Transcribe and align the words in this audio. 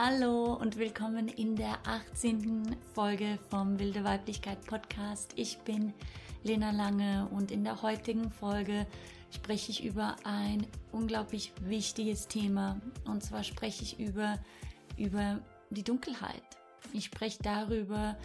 Hallo 0.00 0.54
und 0.54 0.78
willkommen 0.78 1.26
in 1.26 1.56
der 1.56 1.76
18. 1.84 2.76
Folge 2.94 3.36
vom 3.50 3.80
Wilde 3.80 4.04
Weiblichkeit 4.04 4.64
Podcast. 4.64 5.32
Ich 5.34 5.58
bin 5.62 5.92
Lena 6.44 6.70
Lange 6.70 7.28
und 7.32 7.50
in 7.50 7.64
der 7.64 7.82
heutigen 7.82 8.30
Folge 8.30 8.86
spreche 9.32 9.72
ich 9.72 9.84
über 9.84 10.14
ein 10.22 10.64
unglaublich 10.92 11.52
wichtiges 11.62 12.28
Thema. 12.28 12.80
Und 13.06 13.24
zwar 13.24 13.42
spreche 13.42 13.82
ich 13.82 13.98
über, 13.98 14.38
über 14.96 15.40
die 15.70 15.82
Dunkelheit. 15.82 16.44
Ich 16.92 17.06
spreche 17.06 17.42
darüber, 17.42 18.16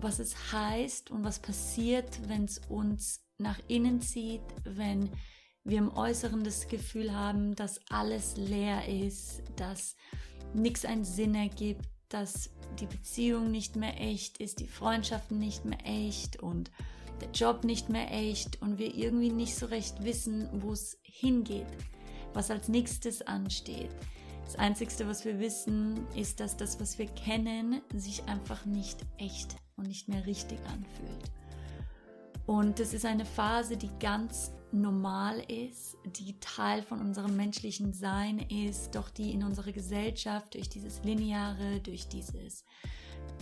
was 0.00 0.20
es 0.20 0.54
heißt 0.54 1.10
und 1.10 1.22
was 1.22 1.38
passiert, 1.38 2.18
wenn 2.30 2.46
es 2.46 2.62
uns 2.70 3.22
nach 3.36 3.58
innen 3.68 4.00
zieht, 4.00 4.40
wenn 4.64 5.10
wir 5.64 5.78
im 5.78 5.94
Äußeren 5.94 6.44
das 6.44 6.66
Gefühl 6.66 7.14
haben, 7.14 7.54
dass 7.56 7.78
alles 7.90 8.38
leer 8.38 8.88
ist, 8.88 9.42
dass 9.56 9.96
nichts 10.52 10.84
einen 10.84 11.04
Sinn 11.04 11.34
ergibt, 11.34 11.88
dass 12.08 12.50
die 12.78 12.86
Beziehung 12.86 13.50
nicht 13.50 13.76
mehr 13.76 14.00
echt 14.00 14.38
ist, 14.38 14.60
die 14.60 14.68
Freundschaften 14.68 15.38
nicht 15.38 15.64
mehr 15.64 15.78
echt 15.84 16.42
und 16.42 16.70
der 17.20 17.30
Job 17.30 17.64
nicht 17.64 17.88
mehr 17.88 18.10
echt 18.12 18.60
und 18.62 18.78
wir 18.78 18.94
irgendwie 18.94 19.30
nicht 19.30 19.54
so 19.54 19.66
recht 19.66 20.02
wissen, 20.04 20.48
wo 20.52 20.72
es 20.72 20.98
hingeht, 21.02 21.66
was 22.32 22.50
als 22.50 22.68
nächstes 22.68 23.22
ansteht. 23.22 23.90
Das 24.44 24.56
Einzige, 24.56 25.08
was 25.08 25.24
wir 25.24 25.40
wissen, 25.40 26.06
ist, 26.14 26.40
dass 26.40 26.56
das, 26.56 26.78
was 26.80 26.98
wir 26.98 27.06
kennen, 27.06 27.80
sich 27.94 28.24
einfach 28.24 28.66
nicht 28.66 28.98
echt 29.16 29.56
und 29.76 29.88
nicht 29.88 30.08
mehr 30.08 30.26
richtig 30.26 30.58
anfühlt. 30.66 31.32
Und 32.46 32.78
das 32.78 32.92
ist 32.92 33.06
eine 33.06 33.24
Phase, 33.24 33.76
die 33.76 33.90
ganz 33.98 34.52
normal 34.74 35.40
ist, 35.48 35.96
die 36.04 36.38
Teil 36.40 36.82
von 36.82 37.00
unserem 37.00 37.36
menschlichen 37.36 37.92
Sein 37.92 38.38
ist, 38.38 38.94
doch 38.94 39.08
die 39.10 39.32
in 39.32 39.42
unserer 39.42 39.72
Gesellschaft 39.72 40.54
durch 40.54 40.68
dieses 40.68 41.02
Lineare, 41.04 41.80
durch 41.80 42.08
dieses 42.08 42.64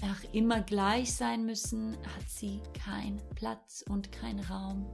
ach, 0.02 0.22
immer 0.32 0.60
gleich 0.60 1.14
sein 1.14 1.44
müssen, 1.44 1.96
hat 1.96 2.28
sie 2.28 2.60
keinen 2.84 3.20
Platz 3.34 3.84
und 3.88 4.12
keinen 4.12 4.40
Raum. 4.40 4.86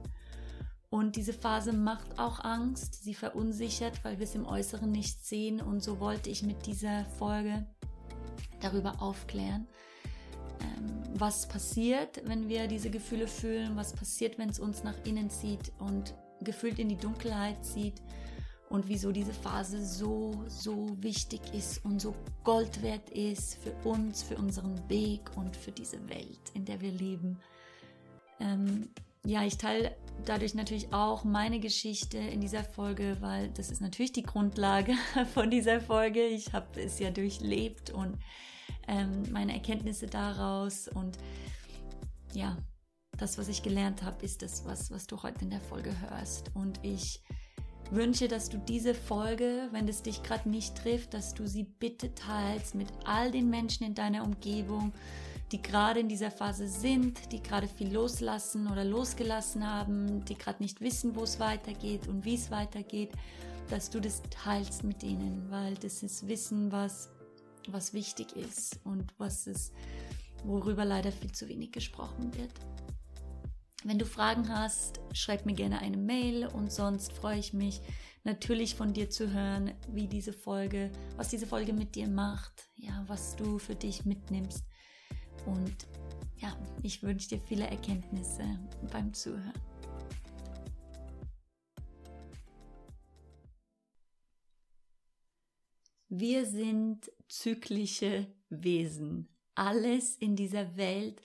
Und 0.89 1.15
diese 1.15 1.33
Phase 1.33 1.71
macht 1.71 2.17
auch 2.17 2.43
Angst, 2.43 3.03
sie 3.03 3.13
verunsichert, 3.13 4.03
weil 4.03 4.17
wir 4.17 4.23
es 4.23 4.33
im 4.33 4.45
Äußeren 4.45 4.91
nicht 4.91 5.23
sehen. 5.23 5.61
Und 5.61 5.83
so 5.83 5.99
wollte 5.99 6.29
ich 6.31 6.41
mit 6.41 6.65
dieser 6.65 7.05
Folge 7.05 7.67
darüber 8.59 8.99
aufklären, 9.01 9.67
ähm, 10.61 11.03
was 11.13 11.47
passiert, 11.47 12.21
wenn 12.25 12.49
wir 12.49 12.67
diese 12.67 12.89
Gefühle 12.89 13.27
fühlen, 13.27 13.75
was 13.75 13.93
passiert, 13.93 14.39
wenn 14.39 14.49
es 14.49 14.59
uns 14.59 14.83
nach 14.83 14.95
innen 15.05 15.29
zieht 15.29 15.71
und 15.77 16.15
gefühlt 16.41 16.79
in 16.79 16.89
die 16.89 16.97
Dunkelheit 16.97 17.63
zieht 17.65 18.01
und 18.69 18.87
wieso 18.87 19.11
diese 19.11 19.33
Phase 19.33 19.83
so, 19.83 20.43
so 20.47 20.95
wichtig 21.01 21.41
ist 21.53 21.83
und 21.83 21.99
so 21.99 22.15
Gold 22.43 22.81
wert 22.83 23.09
ist 23.09 23.55
für 23.55 23.73
uns, 23.87 24.21
für 24.21 24.37
unseren 24.37 24.87
Weg 24.89 25.21
und 25.35 25.55
für 25.55 25.71
diese 25.71 26.07
Welt, 26.07 26.39
in 26.53 26.65
der 26.65 26.79
wir 26.79 26.91
leben. 26.91 27.39
Ähm, 28.39 28.89
ja, 29.25 29.43
ich 29.43 29.57
teile 29.57 29.95
dadurch 30.25 30.53
natürlich 30.53 30.93
auch 30.93 31.23
meine 31.23 31.59
Geschichte 31.59 32.17
in 32.17 32.41
dieser 32.41 32.63
Folge, 32.63 33.17
weil 33.19 33.49
das 33.49 33.69
ist 33.69 33.81
natürlich 33.81 34.11
die 34.11 34.23
Grundlage 34.23 34.93
von 35.33 35.49
dieser 35.49 35.81
Folge. 35.81 36.25
Ich 36.25 36.53
habe 36.53 36.79
es 36.79 36.99
ja 36.99 37.09
durchlebt 37.09 37.89
und 37.89 38.17
ähm, 38.87 39.23
meine 39.31 39.53
Erkenntnisse 39.53 40.07
daraus 40.07 40.87
und 40.87 41.17
ja, 42.33 42.55
das, 43.19 43.37
was 43.37 43.47
ich 43.47 43.63
gelernt 43.63 44.03
habe, 44.03 44.23
ist 44.25 44.41
das, 44.41 44.65
was, 44.65 44.91
was 44.91 45.07
du 45.07 45.21
heute 45.21 45.43
in 45.43 45.49
der 45.49 45.61
Folge 45.61 45.93
hörst. 46.01 46.51
Und 46.55 46.79
ich 46.83 47.21
wünsche, 47.91 48.27
dass 48.27 48.49
du 48.49 48.57
diese 48.57 48.93
Folge, 48.93 49.67
wenn 49.71 49.87
es 49.87 50.01
dich 50.01 50.23
gerade 50.23 50.49
nicht 50.49 50.75
trifft, 50.75 51.13
dass 51.13 51.33
du 51.33 51.47
sie 51.47 51.63
bitte 51.63 52.13
teilst 52.15 52.75
mit 52.75 52.87
all 53.05 53.31
den 53.31 53.49
Menschen 53.49 53.85
in 53.85 53.95
deiner 53.95 54.23
Umgebung, 54.23 54.93
die 55.51 55.61
gerade 55.61 55.99
in 55.99 56.07
dieser 56.07 56.29
Phase 56.29 56.67
sind, 56.67 57.31
die 57.31 57.41
gerade 57.41 57.67
viel 57.67 57.91
loslassen 57.91 58.67
oder 58.67 58.85
losgelassen 58.85 59.67
haben, 59.67 60.23
die 60.25 60.37
gerade 60.37 60.61
nicht 60.61 60.79
wissen, 60.79 61.15
wo 61.15 61.23
es 61.23 61.39
weitergeht 61.39 62.07
und 62.07 62.23
wie 62.23 62.35
es 62.35 62.51
weitergeht, 62.51 63.11
dass 63.69 63.89
du 63.89 63.99
das 63.99 64.21
teilst 64.29 64.83
mit 64.83 65.03
ihnen, 65.03 65.47
weil 65.49 65.75
das 65.75 66.03
ist 66.03 66.27
Wissen, 66.27 66.71
was, 66.71 67.09
was 67.67 67.93
wichtig 67.93 68.35
ist 68.35 68.79
und 68.83 69.13
was 69.17 69.47
es, 69.47 69.71
worüber 70.43 70.85
leider 70.85 71.11
viel 71.11 71.31
zu 71.31 71.47
wenig 71.47 71.71
gesprochen 71.71 72.33
wird. 72.35 72.53
Wenn 73.85 73.97
du 73.97 74.05
Fragen 74.05 74.49
hast, 74.49 74.99
schreib 75.13 75.45
mir 75.45 75.53
gerne 75.53 75.79
eine 75.79 75.95
Mail 75.95 76.47
und 76.47 76.69
sonst 76.69 77.13
freue 77.13 77.39
ich 77.39 77.53
mich 77.53 77.79
natürlich 78.25 78.75
von 78.75 78.91
dir 78.91 79.09
zu 79.09 79.31
hören, 79.31 79.73
wie 79.87 80.07
diese 80.07 80.33
Folge, 80.33 80.91
was 81.15 81.29
diese 81.29 81.47
Folge 81.47 81.71
mit 81.71 81.95
dir 81.95 82.09
macht, 82.09 82.69
ja, 82.75 83.05
was 83.07 83.37
du 83.37 83.57
für 83.57 83.75
dich 83.75 84.03
mitnimmst. 84.03 84.65
Und 85.45 85.87
ja, 86.35 86.57
ich 86.83 87.01
wünsche 87.03 87.29
dir 87.29 87.39
viele 87.39 87.67
Erkenntnisse 87.67 88.43
beim 88.91 89.13
Zuhören. 89.13 89.53
Wir 96.09 96.45
sind 96.45 97.09
zyklische 97.29 98.27
Wesen. 98.49 99.29
Alles 99.55 100.15
in 100.17 100.35
dieser 100.35 100.75
Welt 100.75 101.21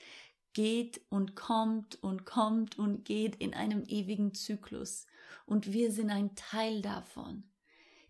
geht 0.54 1.02
und 1.10 1.36
kommt 1.36 2.02
und 2.02 2.24
kommt 2.24 2.78
und 2.78 3.04
geht 3.04 3.36
in 3.36 3.52
einem 3.52 3.84
ewigen 3.86 4.34
Zyklus. 4.34 5.06
Und 5.44 5.72
wir 5.72 5.92
sind 5.92 6.10
ein 6.10 6.34
Teil 6.34 6.80
davon. 6.80 7.44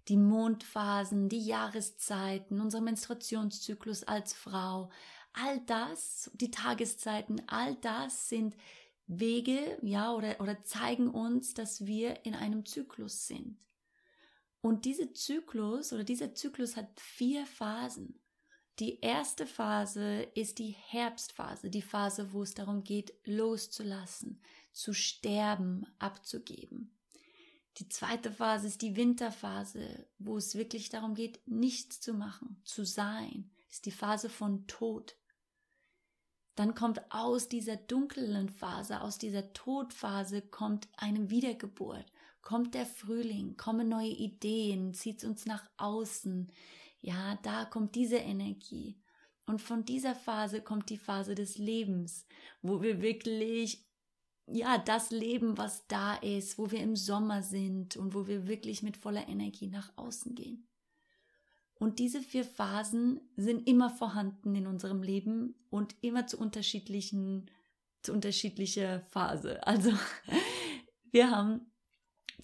Die 0.09 0.16
Mondphasen, 0.16 1.28
die 1.28 1.44
Jahreszeiten, 1.44 2.60
unser 2.60 2.81
Menstruationszyklus 2.81 4.05
als 4.05 4.34
Frau, 4.34 4.91
all 5.32 5.60
das, 5.66 6.31
die 6.34 6.50
Tageszeiten, 6.50 7.43
all 7.49 7.75
das 7.77 8.28
sind 8.28 8.55
Wege, 9.06 9.78
ja, 9.82 10.12
oder, 10.12 10.41
oder 10.41 10.62
zeigen 10.62 11.09
uns, 11.09 11.55
dass 11.55 11.87
wir 11.87 12.25
in 12.25 12.34
einem 12.34 12.65
Zyklus 12.65 13.26
sind. 13.26 13.59
Und 14.61 14.87
dieser 14.87 15.12
Zyklus 15.12 15.93
oder 15.93 16.05
dieser 16.05 16.34
Zyklus 16.34 16.76
hat 16.76 16.88
vier 16.99 17.44
Phasen. 17.44 18.19
Die 18.80 19.00
erste 19.00 19.46
Phase 19.46 20.22
ist 20.34 20.58
die 20.58 20.70
Herbstphase, 20.72 21.70
die 21.70 21.82
Phase, 21.82 22.32
wo 22.32 22.42
es 22.42 22.54
darum 22.54 22.82
geht, 22.82 23.14
loszulassen, 23.24 24.40
zu 24.72 24.92
sterben, 24.92 25.86
abzugeben. 26.00 26.90
Die 27.78 27.88
zweite 27.88 28.32
Phase 28.32 28.66
ist 28.66 28.82
die 28.82 28.96
Winterphase, 28.96 30.06
wo 30.18 30.36
es 30.36 30.56
wirklich 30.56 30.88
darum 30.88 31.14
geht, 31.14 31.40
nichts 31.46 32.00
zu 32.00 32.14
machen, 32.14 32.60
zu 32.64 32.84
sein. 32.84 33.50
Das 33.68 33.76
ist 33.76 33.86
die 33.86 33.92
Phase 33.92 34.28
von 34.28 34.66
Tod. 34.66 35.16
Dann 36.56 36.74
kommt 36.74 37.00
aus 37.10 37.48
dieser 37.48 37.76
dunklen 37.76 38.48
Phase, 38.48 39.00
aus 39.00 39.18
dieser 39.18 39.52
Todphase 39.52 40.40
kommt 40.40 40.88
eine 40.96 41.30
Wiedergeburt, 41.30 42.06
kommt 42.42 42.74
der 42.74 42.86
Frühling, 42.86 43.56
kommen 43.56 43.88
neue 43.88 44.08
Ideen, 44.08 44.94
zieht 44.94 45.24
uns 45.24 45.46
nach 45.46 45.68
außen, 45.76 46.52
ja, 47.04 47.38
da 47.42 47.66
kommt 47.66 47.94
diese 47.97 48.16
Energie. 48.16 48.98
Und 49.44 49.60
von 49.60 49.84
dieser 49.84 50.15
Phase 50.15 50.62
kommt 50.62 50.88
die 50.88 50.97
Phase 50.97 51.34
des 51.34 51.59
Lebens, 51.59 52.26
wo 52.62 52.81
wir 52.81 53.03
wirklich, 53.03 53.87
ja, 54.47 54.78
das 54.78 55.10
Leben, 55.10 55.59
was 55.59 55.87
da 55.87 56.14
ist, 56.14 56.56
wo 56.56 56.70
wir 56.70 56.81
im 56.81 56.97
Sommer 56.97 57.43
sind 57.43 57.98
und 57.98 58.14
wo 58.14 58.26
wir 58.26 58.48
wirklich 58.48 58.82
mit 58.82 58.97
voller 58.97 59.28
Energie 59.28 59.66
nach 59.66 59.93
außen 59.97 60.34
gehen. 60.34 60.66
Und 61.75 61.99
diese 61.99 62.23
vier 62.23 62.44
Phasen 62.44 63.20
sind 63.37 63.69
immer 63.69 63.90
vorhanden 63.90 64.55
in 64.55 64.67
unserem 64.67 65.02
Leben 65.02 65.56
und 65.69 65.94
immer 66.00 66.26
zu 66.26 66.38
unterschiedlichen, 66.38 67.50
zu 68.00 68.14
unterschiedlicher 68.14 69.00
Phase. 69.11 69.67
Also, 69.67 69.93
wir 71.12 71.31
haben, 71.31 71.70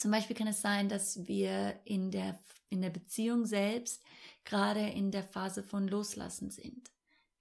zum 0.01 0.11
Beispiel 0.13 0.35
kann 0.35 0.47
es 0.47 0.63
sein, 0.63 0.89
dass 0.89 1.29
wir 1.29 1.79
in 1.85 2.11
der, 2.11 2.39
in 2.71 2.81
der 2.81 2.89
Beziehung 2.89 3.45
selbst 3.45 4.03
gerade 4.47 4.81
in 4.81 5.11
der 5.11 5.23
Phase 5.23 5.63
von 5.63 5.87
Loslassen 5.87 6.51
sind. 6.51 6.91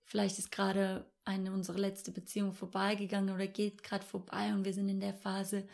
Vielleicht 0.04 0.38
ist 0.40 0.52
gerade 0.52 1.10
eine 1.24 1.54
unsere 1.54 1.80
letzte 1.80 2.12
Beziehung 2.12 2.52
vorbeigegangen 2.52 3.34
oder 3.34 3.48
geht 3.48 3.82
gerade 3.82 4.06
vorbei 4.06 4.54
und 4.54 4.66
wir 4.66 4.74
sind 4.74 4.90
in 4.90 5.00
der 5.00 5.14
Phase 5.14 5.70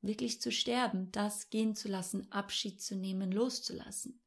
wirklich 0.00 0.40
zu 0.40 0.50
sterben, 0.50 1.12
das 1.12 1.50
gehen 1.50 1.76
zu 1.76 1.88
lassen, 1.88 2.32
Abschied 2.32 2.80
zu 2.80 2.96
nehmen, 2.96 3.30
loszulassen. 3.30 4.18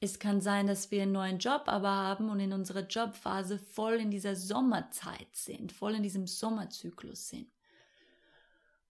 Es 0.00 0.20
kann 0.20 0.40
sein, 0.40 0.68
dass 0.68 0.92
wir 0.92 1.02
einen 1.02 1.12
neuen 1.12 1.38
Job 1.40 1.64
aber 1.66 1.90
haben 1.90 2.28
und 2.30 2.38
in 2.38 2.52
unserer 2.52 2.86
Jobphase 2.86 3.58
voll 3.58 3.94
in 3.94 4.12
dieser 4.12 4.36
Sommerzeit 4.36 5.34
sind, 5.34 5.72
voll 5.72 5.96
in 5.96 6.02
diesem 6.04 6.28
Sommerzyklus 6.28 7.28
sind. 7.28 7.50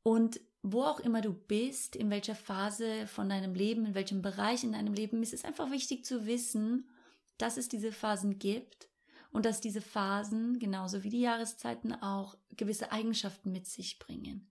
Und 0.03 0.41
wo 0.67 0.83
auch 0.83 0.99
immer 0.99 1.21
du 1.21 1.35
bist, 1.35 1.95
in 1.95 2.09
welcher 2.09 2.35
Phase 2.35 3.07
von 3.07 3.29
deinem 3.29 3.55
Leben, 3.55 3.85
in 3.85 3.95
welchem 3.95 4.23
Bereich 4.23 4.65
in 4.65 4.73
deinem 4.73 4.95
Leben, 4.95 5.23
ist 5.23 5.35
es 5.35 5.45
einfach 5.45 5.71
wichtig 5.71 6.07
zu 6.07 6.25
wissen, 6.25 6.89
dass 7.37 7.59
es 7.59 7.69
diese 7.69 7.93
Phasen 7.93 8.39
gibt 8.39 8.89
und 9.31 9.45
dass 9.45 9.61
diese 9.61 9.83
Phasen, 9.83 10.59
genauso 10.59 11.03
wie 11.05 11.11
die 11.11 11.21
Jahreszeiten 11.21 11.93
auch, 11.93 12.39
gewisse 12.57 12.93
Eigenschaften 12.93 13.53
mit 13.53 13.67
sich 13.67 13.99
bringen. 13.99 14.51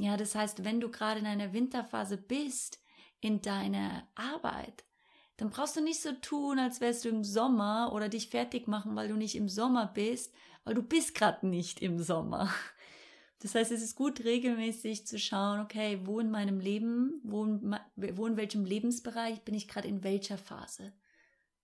Ja, 0.00 0.16
das 0.16 0.34
heißt, 0.34 0.64
wenn 0.64 0.80
du 0.80 0.90
gerade 0.90 1.20
in 1.20 1.26
einer 1.26 1.52
Winterphase 1.52 2.16
bist, 2.16 2.80
in 3.20 3.40
deiner 3.40 4.08
Arbeit, 4.16 4.84
dann 5.36 5.50
brauchst 5.50 5.76
du 5.76 5.80
nicht 5.80 6.02
so 6.02 6.10
tun, 6.12 6.58
als 6.58 6.80
wärst 6.80 7.04
du 7.04 7.10
im 7.10 7.22
Sommer 7.22 7.92
oder 7.92 8.08
dich 8.08 8.28
fertig 8.28 8.66
machen, 8.66 8.96
weil 8.96 9.06
du 9.06 9.14
nicht 9.14 9.36
im 9.36 9.48
Sommer 9.48 9.86
bist, 9.86 10.34
weil 10.64 10.74
du 10.74 10.82
bist 10.82 11.14
gerade 11.14 11.46
nicht 11.46 11.80
im 11.80 12.02
Sommer. 12.02 12.52
Das 13.40 13.54
heißt, 13.54 13.70
es 13.70 13.82
ist 13.82 13.94
gut, 13.94 14.24
regelmäßig 14.24 15.06
zu 15.06 15.18
schauen, 15.18 15.60
okay, 15.60 16.00
wo 16.04 16.18
in 16.18 16.30
meinem 16.30 16.58
Leben, 16.58 17.20
wo 17.22 17.44
in, 17.44 17.76
wo 17.96 18.26
in 18.26 18.36
welchem 18.36 18.64
Lebensbereich 18.64 19.42
bin 19.42 19.54
ich 19.54 19.68
gerade 19.68 19.86
in 19.86 20.02
welcher 20.02 20.38
Phase? 20.38 20.92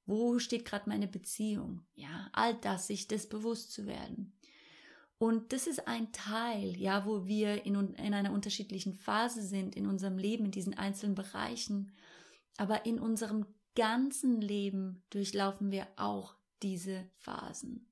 Wo 0.07 0.39
steht 0.39 0.65
gerade 0.65 0.89
meine 0.89 1.09
Beziehung? 1.09 1.85
Ja, 1.95 2.29
all 2.33 2.55
das, 2.55 2.87
sich 2.87 3.09
das 3.09 3.29
bewusst 3.29 3.73
zu 3.73 3.87
werden. 3.87 4.37
Und 5.19 5.53
das 5.53 5.67
ist 5.67 5.89
ein 5.89 6.13
Teil, 6.13 6.77
ja, 6.77 7.07
wo 7.07 7.27
wir 7.27 7.65
in, 7.65 7.75
in 7.95 8.15
einer 8.15 8.33
unterschiedlichen 8.33 8.95
Phase 8.95 9.43
sind 9.43 9.75
in 9.75 9.87
unserem 9.87 10.19
Leben, 10.19 10.45
in 10.45 10.51
diesen 10.51 10.75
einzelnen 10.75 11.15
Bereichen. 11.15 11.93
Aber 12.57 12.85
in 12.87 13.01
unserem 13.01 13.47
ganzen 13.75 14.41
Leben 14.41 15.03
durchlaufen 15.11 15.71
wir 15.71 15.87
auch 15.97 16.37
diese 16.63 17.05
Phasen. 17.17 17.89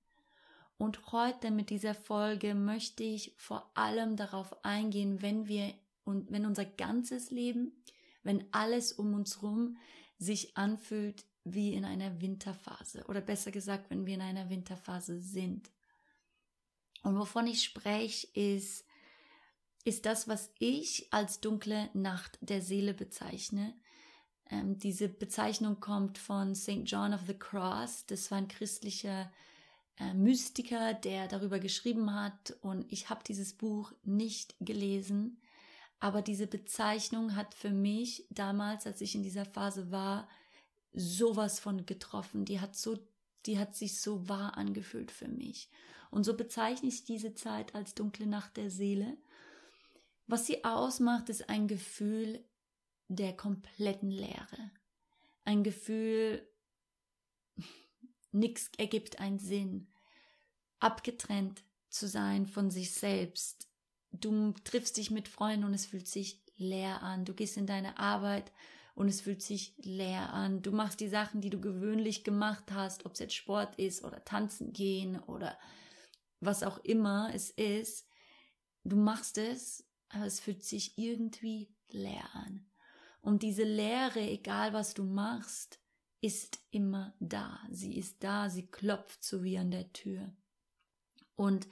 Und 0.82 1.12
heute 1.12 1.52
mit 1.52 1.70
dieser 1.70 1.94
Folge 1.94 2.56
möchte 2.56 3.04
ich 3.04 3.34
vor 3.36 3.70
allem 3.74 4.16
darauf 4.16 4.64
eingehen, 4.64 5.22
wenn 5.22 5.46
wir 5.46 5.72
und 6.02 6.32
wenn 6.32 6.44
unser 6.44 6.64
ganzes 6.64 7.30
Leben, 7.30 7.84
wenn 8.24 8.46
alles 8.50 8.92
um 8.92 9.14
uns 9.14 9.36
herum 9.36 9.76
sich 10.18 10.56
anfühlt 10.56 11.24
wie 11.44 11.74
in 11.74 11.84
einer 11.84 12.20
Winterphase 12.20 13.04
oder 13.06 13.20
besser 13.20 13.52
gesagt, 13.52 13.90
wenn 13.90 14.06
wir 14.06 14.14
in 14.14 14.22
einer 14.22 14.50
Winterphase 14.50 15.20
sind. 15.20 15.70
Und 17.04 17.16
wovon 17.16 17.46
ich 17.46 17.62
spreche, 17.62 18.26
ist, 18.34 18.84
ist 19.84 20.04
das, 20.04 20.26
was 20.26 20.50
ich 20.58 21.12
als 21.12 21.38
dunkle 21.38 21.90
Nacht 21.94 22.38
der 22.40 22.60
Seele 22.60 22.92
bezeichne. 22.92 23.72
Ähm, 24.50 24.80
diese 24.80 25.08
Bezeichnung 25.08 25.78
kommt 25.78 26.18
von 26.18 26.56
St. 26.56 26.82
John 26.86 27.14
of 27.14 27.20
the 27.28 27.38
Cross. 27.38 28.06
Das 28.06 28.32
war 28.32 28.38
ein 28.38 28.48
christlicher 28.48 29.30
äh, 29.98 30.14
Mystiker, 30.14 30.94
der 30.94 31.28
darüber 31.28 31.58
geschrieben 31.58 32.14
hat. 32.14 32.56
Und 32.60 32.90
ich 32.92 33.10
habe 33.10 33.22
dieses 33.26 33.54
Buch 33.54 33.92
nicht 34.02 34.54
gelesen. 34.60 35.40
Aber 36.00 36.22
diese 36.22 36.46
Bezeichnung 36.46 37.36
hat 37.36 37.54
für 37.54 37.70
mich 37.70 38.26
damals, 38.30 38.86
als 38.86 39.00
ich 39.00 39.14
in 39.14 39.22
dieser 39.22 39.44
Phase 39.44 39.90
war, 39.90 40.28
sowas 40.92 41.60
von 41.60 41.86
getroffen. 41.86 42.44
Die 42.44 42.60
hat 42.60 42.76
so, 42.76 42.98
die 43.46 43.58
hat 43.58 43.76
sich 43.76 44.00
so 44.00 44.28
wahr 44.28 44.56
angefühlt 44.56 45.10
für 45.10 45.28
mich. 45.28 45.70
Und 46.10 46.24
so 46.24 46.36
bezeichne 46.36 46.88
ich 46.88 47.04
diese 47.04 47.34
Zeit 47.34 47.74
als 47.74 47.94
dunkle 47.94 48.26
Nacht 48.26 48.56
der 48.56 48.70
Seele. 48.70 49.16
Was 50.26 50.46
sie 50.46 50.64
ausmacht, 50.64 51.28
ist 51.28 51.48
ein 51.48 51.68
Gefühl 51.68 52.44
der 53.08 53.34
kompletten 53.34 54.10
Leere. 54.10 54.70
Ein 55.44 55.62
Gefühl, 55.62 56.46
nichts 58.32 58.70
ergibt 58.78 59.20
einen 59.20 59.38
Sinn. 59.38 59.92
Abgetrennt 60.80 61.62
zu 61.88 62.08
sein 62.08 62.46
von 62.46 62.70
sich 62.70 62.92
selbst. 62.92 63.68
Du 64.10 64.52
triffst 64.64 64.96
dich 64.96 65.10
mit 65.10 65.28
Freunden 65.28 65.64
und 65.64 65.74
es 65.74 65.86
fühlt 65.86 66.08
sich 66.08 66.42
leer 66.56 67.02
an. 67.02 67.24
Du 67.24 67.34
gehst 67.34 67.56
in 67.56 67.66
deine 67.66 67.98
Arbeit 67.98 68.52
und 68.94 69.08
es 69.08 69.20
fühlt 69.20 69.42
sich 69.42 69.74
leer 69.78 70.32
an. 70.32 70.62
Du 70.62 70.72
machst 70.72 71.00
die 71.00 71.08
Sachen, 71.08 71.40
die 71.40 71.50
du 71.50 71.60
gewöhnlich 71.60 72.24
gemacht 72.24 72.72
hast, 72.72 73.06
ob 73.06 73.12
es 73.12 73.20
jetzt 73.20 73.34
Sport 73.34 73.76
ist 73.76 74.04
oder 74.04 74.24
tanzen 74.24 74.72
gehen 74.72 75.18
oder 75.20 75.58
was 76.40 76.62
auch 76.62 76.78
immer 76.78 77.30
es 77.32 77.50
ist, 77.50 78.08
du 78.84 78.96
machst 78.96 79.38
es, 79.38 79.88
aber 80.08 80.26
es 80.26 80.40
fühlt 80.40 80.64
sich 80.64 80.98
irgendwie 80.98 81.72
leer 81.88 82.28
an. 82.34 82.66
Und 83.20 83.42
diese 83.42 83.62
Leere, 83.62 84.20
egal 84.20 84.72
was 84.72 84.94
du 84.94 85.04
machst, 85.04 85.80
ist 86.22 86.60
immer 86.70 87.12
da. 87.20 87.60
Sie 87.70 87.98
ist 87.98 88.24
da, 88.24 88.48
sie 88.48 88.66
klopft 88.66 89.22
so 89.22 89.42
wie 89.42 89.58
an 89.58 89.70
der 89.70 89.92
Tür. 89.92 90.32
Und 91.36 91.68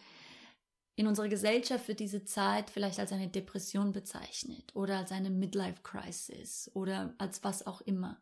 in 0.96 1.06
unserer 1.06 1.28
Gesellschaft 1.28 1.88
wird 1.88 2.00
diese 2.00 2.24
Zeit 2.24 2.68
vielleicht 2.68 2.98
als 2.98 3.12
eine 3.12 3.28
Depression 3.28 3.92
bezeichnet 3.92 4.74
oder 4.74 4.98
als 4.98 5.12
eine 5.12 5.30
Midlife 5.30 5.80
Crisis 5.82 6.70
oder 6.74 7.14
als 7.16 7.42
was 7.42 7.66
auch 7.66 7.80
immer. 7.80 8.20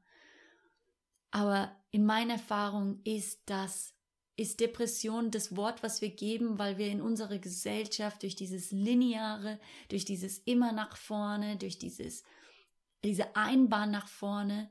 Aber 1.30 1.74
in 1.90 2.06
meiner 2.06 2.34
Erfahrung 2.34 3.00
ist 3.04 3.40
das 3.46 3.94
ist 4.36 4.60
Depression 4.60 5.32
das 5.32 5.56
Wort, 5.56 5.82
was 5.82 6.00
wir 6.00 6.10
geben, 6.10 6.60
weil 6.60 6.78
wir 6.78 6.86
in 6.86 7.00
unserer 7.00 7.38
Gesellschaft 7.38 8.22
durch 8.22 8.36
dieses 8.36 8.70
Lineare, 8.70 9.58
durch 9.88 10.04
dieses 10.04 10.38
immer 10.38 10.70
nach 10.70 10.96
vorne, 10.96 11.56
durch 11.56 11.78
dieses, 11.80 12.22
diese 13.02 13.34
Einbahn 13.34 13.90
nach 13.90 14.06
vorne, 14.06 14.70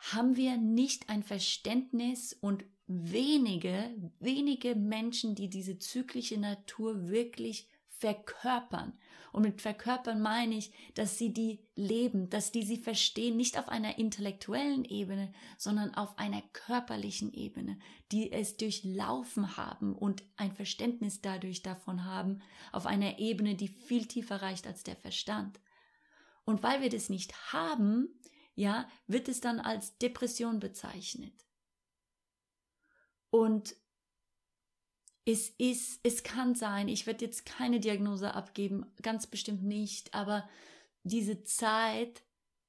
haben 0.00 0.36
wir 0.36 0.56
nicht 0.56 1.08
ein 1.08 1.22
Verständnis 1.22 2.32
und 2.32 2.64
wenige, 2.86 3.90
wenige 4.18 4.74
Menschen, 4.74 5.34
die 5.34 5.48
diese 5.48 5.78
zyklische 5.78 6.38
Natur 6.38 7.08
wirklich 7.08 7.68
verkörpern. 8.00 8.94
Und 9.32 9.42
mit 9.42 9.60
verkörpern 9.60 10.20
meine 10.20 10.56
ich, 10.56 10.72
dass 10.94 11.18
sie 11.18 11.32
die 11.32 11.60
leben, 11.76 12.30
dass 12.30 12.50
die 12.50 12.62
sie 12.62 12.78
verstehen, 12.78 13.36
nicht 13.36 13.58
auf 13.58 13.68
einer 13.68 13.98
intellektuellen 13.98 14.84
Ebene, 14.84 15.32
sondern 15.56 15.94
auf 15.94 16.18
einer 16.18 16.42
körperlichen 16.52 17.32
Ebene, 17.32 17.78
die 18.10 18.32
es 18.32 18.56
durchlaufen 18.56 19.56
haben 19.56 19.94
und 19.94 20.24
ein 20.36 20.52
Verständnis 20.52 21.20
dadurch 21.20 21.62
davon 21.62 22.04
haben, 22.04 22.42
auf 22.72 22.86
einer 22.86 23.18
Ebene, 23.18 23.54
die 23.54 23.68
viel 23.68 24.06
tiefer 24.06 24.42
reicht 24.42 24.66
als 24.66 24.82
der 24.82 24.96
Verstand. 24.96 25.60
Und 26.44 26.62
weil 26.64 26.80
wir 26.82 26.88
das 26.88 27.10
nicht 27.10 27.52
haben, 27.52 28.08
ja, 28.54 28.88
wird 29.06 29.28
es 29.28 29.40
dann 29.40 29.60
als 29.60 29.96
Depression 29.98 30.60
bezeichnet. 30.60 31.46
Und 33.30 33.76
es 35.24 35.50
ist, 35.50 36.00
es 36.02 36.22
kann 36.22 36.54
sein, 36.54 36.88
ich 36.88 37.06
werde 37.06 37.24
jetzt 37.24 37.46
keine 37.46 37.78
Diagnose 37.78 38.34
abgeben, 38.34 38.86
ganz 39.02 39.26
bestimmt 39.26 39.62
nicht, 39.62 40.12
aber 40.14 40.48
diese 41.04 41.44
Zeit 41.44 42.22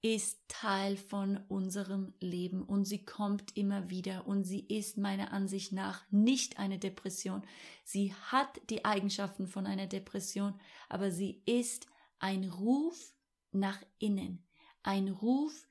ist 0.04 0.40
Teil 0.48 0.98
von 0.98 1.40
unserem 1.48 2.14
Leben 2.20 2.64
und 2.64 2.86
sie 2.86 3.06
kommt 3.06 3.56
immer 3.56 3.90
wieder 3.92 4.26
und 4.26 4.44
sie 4.44 4.62
ist 4.62 4.98
meiner 4.98 5.32
Ansicht 5.32 5.74
nach 5.74 6.04
nicht 6.10 6.58
eine 6.58 6.80
Depression. 6.80 7.44
Sie 7.84 8.14
hat 8.14 8.60
die 8.70 8.84
Eigenschaften 8.84 9.48
von 9.48 9.68
einer 9.68 9.86
Depression, 9.86 10.60
aber 10.90 11.12
sie 11.12 11.44
ist 11.46 11.86
ein 12.18 12.46
Ruf 12.46 13.14
nach 13.52 13.80
innen, 14.00 14.44
ein 14.82 15.08
Ruf 15.08 15.68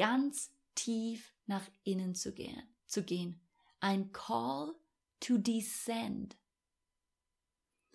ganz 0.00 0.50
tief 0.74 1.34
nach 1.44 1.68
innen 1.84 2.14
zu 2.14 2.32
gehen, 2.32 2.62
zu 2.86 3.02
gehen, 3.02 3.38
ein 3.80 4.12
Call 4.12 4.74
to 5.20 5.36
descend. 5.36 6.38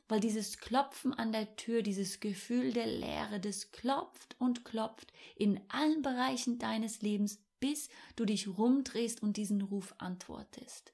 Weil 0.08 0.20
dieses 0.20 0.60
Klopfen 0.60 1.16
an 1.16 1.32
der 1.32 1.56
Tür, 1.56 1.82
dieses 1.82 2.20
Gefühl 2.20 2.74
der 2.74 2.86
Leere, 2.86 3.40
das 3.40 3.72
klopft 3.72 4.36
und 4.38 4.66
klopft 4.66 5.12
in 5.36 5.60
allen 5.70 6.04
Bereichen 6.04 6.60
deines 6.60 7.02
Lebens, 7.02 7.40
bis 7.60 7.90
du 8.16 8.26
dich 8.26 8.48
rumdrehst 8.48 9.24
und 9.24 9.36
diesen 9.36 9.64
Ruf 9.64 9.96
antwortest. 9.98 10.94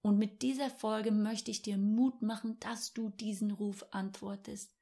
Und 0.00 0.16
mit 0.16 0.40
dieser 0.40 0.70
Folge 0.70 1.12
möchte 1.12 1.50
ich 1.50 1.60
dir 1.60 1.76
Mut 1.76 2.22
machen, 2.22 2.58
dass 2.60 2.94
du 2.94 3.10
diesen 3.10 3.50
Ruf 3.50 3.84
antwortest. 3.90 4.74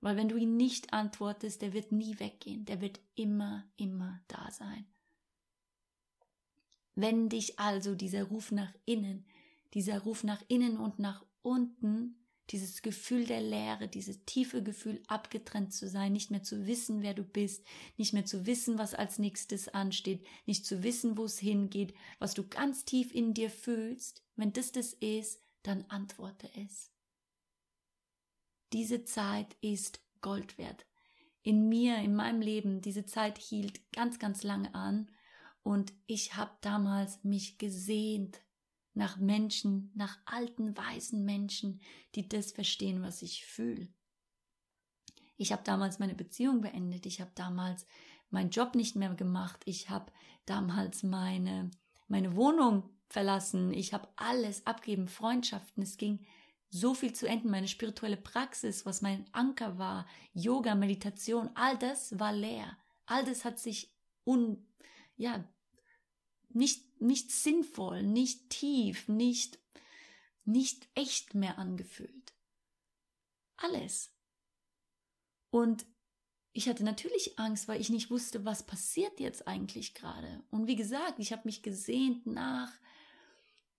Weil 0.00 0.16
wenn 0.16 0.28
du 0.28 0.36
ihn 0.36 0.56
nicht 0.56 0.92
antwortest, 0.92 1.62
der 1.62 1.72
wird 1.72 1.92
nie 1.92 2.18
weggehen, 2.18 2.64
der 2.64 2.80
wird 2.80 3.00
immer, 3.14 3.64
immer 3.76 4.20
da 4.28 4.50
sein. 4.50 4.86
Wenn 6.94 7.28
dich 7.28 7.58
also 7.58 7.94
dieser 7.94 8.24
Ruf 8.24 8.50
nach 8.50 8.74
innen, 8.84 9.26
dieser 9.74 10.00
Ruf 10.00 10.24
nach 10.24 10.42
innen 10.48 10.78
und 10.78 10.98
nach 10.98 11.24
unten, 11.42 12.16
dieses 12.50 12.82
Gefühl 12.82 13.26
der 13.26 13.40
Leere, 13.40 13.88
dieses 13.88 14.24
tiefe 14.24 14.62
Gefühl, 14.62 15.00
abgetrennt 15.06 15.72
zu 15.72 15.88
sein, 15.88 16.12
nicht 16.12 16.30
mehr 16.30 16.42
zu 16.42 16.66
wissen, 16.66 17.02
wer 17.02 17.14
du 17.14 17.22
bist, 17.22 17.64
nicht 17.96 18.12
mehr 18.12 18.24
zu 18.24 18.44
wissen, 18.46 18.78
was 18.78 18.94
als 18.94 19.18
nächstes 19.18 19.68
ansteht, 19.68 20.26
nicht 20.46 20.66
zu 20.66 20.82
wissen, 20.82 21.16
wo 21.16 21.24
es 21.24 21.38
hingeht, 21.38 21.94
was 22.18 22.34
du 22.34 22.46
ganz 22.48 22.84
tief 22.84 23.14
in 23.14 23.34
dir 23.34 23.50
fühlst, 23.50 24.24
wenn 24.36 24.52
das 24.52 24.72
das 24.72 24.94
ist, 24.94 25.40
dann 25.62 25.84
antworte 25.88 26.48
es. 26.56 26.90
Diese 28.72 29.04
Zeit 29.04 29.56
ist 29.60 30.00
Gold 30.20 30.58
wert. 30.58 30.86
In 31.42 31.68
mir, 31.68 31.96
in 31.98 32.14
meinem 32.14 32.40
Leben, 32.40 32.82
diese 32.82 33.06
Zeit 33.06 33.38
hielt 33.38 33.92
ganz, 33.92 34.18
ganz 34.18 34.42
lange 34.42 34.74
an. 34.74 35.10
Und 35.62 35.92
ich 36.06 36.36
habe 36.36 36.52
damals 36.60 37.24
mich 37.24 37.58
gesehnt 37.58 38.40
nach 38.94 39.16
Menschen, 39.16 39.90
nach 39.94 40.18
alten, 40.24 40.76
weisen 40.76 41.24
Menschen, 41.24 41.80
die 42.14 42.28
das 42.28 42.52
verstehen, 42.52 43.02
was 43.02 43.22
ich 43.22 43.46
fühle. 43.46 43.88
Ich 45.36 45.52
habe 45.52 45.62
damals 45.64 45.98
meine 45.98 46.14
Beziehung 46.14 46.60
beendet, 46.60 47.06
ich 47.06 47.20
habe 47.20 47.30
damals 47.34 47.86
meinen 48.28 48.50
Job 48.50 48.74
nicht 48.74 48.94
mehr 48.94 49.14
gemacht, 49.14 49.62
ich 49.64 49.88
habe 49.88 50.12
damals 50.44 51.02
meine, 51.02 51.70
meine 52.08 52.36
Wohnung 52.36 52.90
verlassen, 53.08 53.72
ich 53.72 53.94
habe 53.94 54.08
alles 54.16 54.66
abgeben, 54.66 55.08
Freundschaften, 55.08 55.82
es 55.82 55.96
ging 55.96 56.26
so 56.70 56.94
viel 56.94 57.12
zu 57.12 57.26
enden, 57.26 57.50
meine 57.50 57.68
spirituelle 57.68 58.16
Praxis, 58.16 58.86
was 58.86 59.02
mein 59.02 59.26
Anker 59.32 59.76
war, 59.78 60.06
Yoga, 60.32 60.74
Meditation, 60.74 61.50
all 61.54 61.76
das 61.76 62.18
war 62.18 62.32
leer. 62.32 62.78
All 63.06 63.24
das 63.24 63.44
hat 63.44 63.58
sich 63.58 63.92
un, 64.24 64.64
ja, 65.16 65.44
nicht, 66.48 67.00
nicht 67.00 67.32
sinnvoll, 67.32 68.04
nicht 68.04 68.50
tief, 68.50 69.08
nicht, 69.08 69.58
nicht 70.44 70.88
echt 70.94 71.34
mehr 71.34 71.58
angefühlt. 71.58 72.32
Alles. 73.56 74.12
Und 75.50 75.84
ich 76.52 76.68
hatte 76.68 76.84
natürlich 76.84 77.38
Angst, 77.38 77.68
weil 77.68 77.80
ich 77.80 77.90
nicht 77.90 78.10
wusste, 78.10 78.44
was 78.44 78.64
passiert 78.64 79.20
jetzt 79.20 79.46
eigentlich 79.46 79.94
gerade. 79.94 80.42
Und 80.50 80.66
wie 80.66 80.76
gesagt, 80.76 81.18
ich 81.18 81.32
habe 81.32 81.42
mich 81.44 81.62
gesehnt 81.62 82.26
nach 82.26 82.72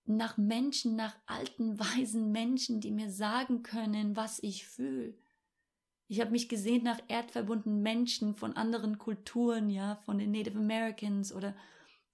nach 0.06 0.38
Menschen, 0.38 0.96
nach 0.96 1.16
alten, 1.26 1.80
weisen 1.80 2.32
Menschen, 2.32 2.82
die 2.82 2.92
mir 2.92 3.12
sagen 3.12 3.64
können, 3.64 4.16
was 4.16 4.40
ich 4.44 4.68
fühle. 4.68 5.16
Ich 6.08 6.20
habe 6.20 6.32
mich 6.32 6.50
gesehnt 6.50 6.84
nach 6.84 7.00
erdverbundenen 7.08 7.82
Menschen 7.82 8.36
von 8.36 8.54
anderen 8.58 8.98
Kulturen, 8.98 9.70
ja, 9.70 9.96
von 10.06 10.18
den 10.18 10.32
Native 10.32 10.60
Americans 10.60 11.32
oder 11.32 11.56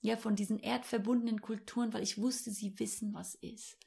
ja, 0.02 0.18
von 0.18 0.36
diesen 0.36 0.60
erdverbundenen 0.60 1.42
Kulturen, 1.42 1.92
weil 1.94 2.04
ich 2.04 2.20
wusste, 2.20 2.52
sie 2.52 2.78
wissen, 2.80 3.16
was 3.16 3.34
ist. 3.36 3.78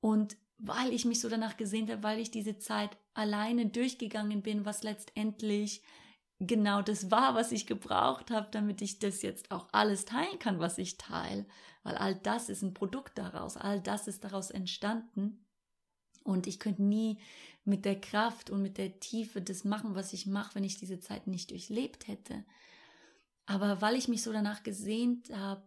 Und 0.00 0.36
weil 0.58 0.92
ich 0.92 1.04
mich 1.04 1.20
so 1.20 1.28
danach 1.28 1.56
gesehnt 1.56 1.90
habe, 1.90 2.02
weil 2.02 2.18
ich 2.18 2.30
diese 2.30 2.58
Zeit 2.58 2.96
alleine 3.14 3.66
durchgegangen 3.66 4.42
bin, 4.42 4.64
was 4.64 4.82
letztendlich 4.82 5.82
genau 6.40 6.82
das 6.82 7.10
war, 7.10 7.34
was 7.34 7.52
ich 7.52 7.66
gebraucht 7.66 8.30
habe, 8.30 8.48
damit 8.50 8.82
ich 8.82 8.98
das 8.98 9.22
jetzt 9.22 9.50
auch 9.50 9.68
alles 9.72 10.06
teilen 10.06 10.38
kann, 10.38 10.58
was 10.58 10.78
ich 10.78 10.96
teile. 10.96 11.46
Weil 11.82 11.96
all 11.96 12.14
das 12.14 12.48
ist 12.48 12.62
ein 12.62 12.74
Produkt 12.74 13.18
daraus, 13.18 13.56
all 13.56 13.80
das 13.80 14.08
ist 14.08 14.24
daraus 14.24 14.50
entstanden. 14.50 15.44
Und 16.24 16.46
ich 16.46 16.58
könnte 16.58 16.82
nie 16.82 17.18
mit 17.64 17.84
der 17.84 18.00
Kraft 18.00 18.50
und 18.50 18.62
mit 18.62 18.78
der 18.78 19.00
Tiefe 19.00 19.40
das 19.40 19.64
machen, 19.64 19.94
was 19.94 20.12
ich 20.12 20.26
mache, 20.26 20.54
wenn 20.54 20.64
ich 20.64 20.78
diese 20.78 20.98
Zeit 21.00 21.26
nicht 21.26 21.50
durchlebt 21.50 22.08
hätte. 22.08 22.44
Aber 23.46 23.80
weil 23.80 23.96
ich 23.96 24.08
mich 24.08 24.22
so 24.22 24.32
danach 24.32 24.62
gesehnt 24.62 25.30
habe, 25.34 25.62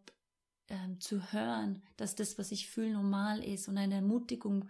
ähm, 0.70 1.00
zu 1.00 1.32
hören, 1.32 1.84
dass 1.98 2.16
das, 2.16 2.38
was 2.38 2.52
ich 2.52 2.70
fühle, 2.70 2.94
normal 2.94 3.44
ist 3.44 3.68
und 3.68 3.78
eine 3.78 3.96
Ermutigung 3.96 4.70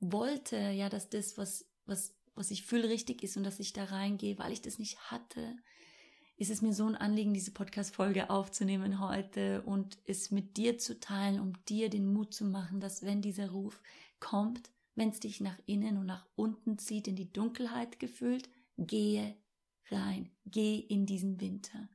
wollte, 0.00 0.56
ja, 0.56 0.88
dass 0.88 1.08
das, 1.08 1.38
was, 1.38 1.66
was 1.86 2.19
was 2.40 2.50
ich 2.50 2.64
fühle, 2.64 2.88
richtig 2.88 3.22
ist 3.22 3.36
und 3.36 3.44
dass 3.44 3.60
ich 3.60 3.74
da 3.74 3.84
reingehe, 3.84 4.38
weil 4.38 4.50
ich 4.50 4.62
das 4.62 4.78
nicht 4.78 4.98
hatte, 5.10 5.56
ist 6.38 6.50
es 6.50 6.62
mir 6.62 6.72
so 6.72 6.86
ein 6.86 6.96
Anliegen, 6.96 7.34
diese 7.34 7.50
Podcast-Folge 7.50 8.30
aufzunehmen 8.30 8.98
heute 8.98 9.60
und 9.62 9.98
es 10.06 10.30
mit 10.30 10.56
dir 10.56 10.78
zu 10.78 10.98
teilen, 10.98 11.38
um 11.38 11.52
dir 11.66 11.90
den 11.90 12.10
Mut 12.10 12.32
zu 12.32 12.46
machen, 12.46 12.80
dass 12.80 13.02
wenn 13.02 13.20
dieser 13.20 13.50
Ruf 13.50 13.82
kommt, 14.20 14.70
wenn 14.94 15.10
es 15.10 15.20
dich 15.20 15.42
nach 15.42 15.58
innen 15.66 15.98
und 15.98 16.06
nach 16.06 16.26
unten 16.34 16.78
zieht, 16.78 17.08
in 17.08 17.14
die 17.14 17.30
Dunkelheit 17.30 18.00
gefühlt, 18.00 18.48
gehe 18.78 19.36
rein, 19.90 20.30
geh 20.46 20.78
in 20.78 21.04
diesen 21.04 21.42
Winter. 21.42 21.90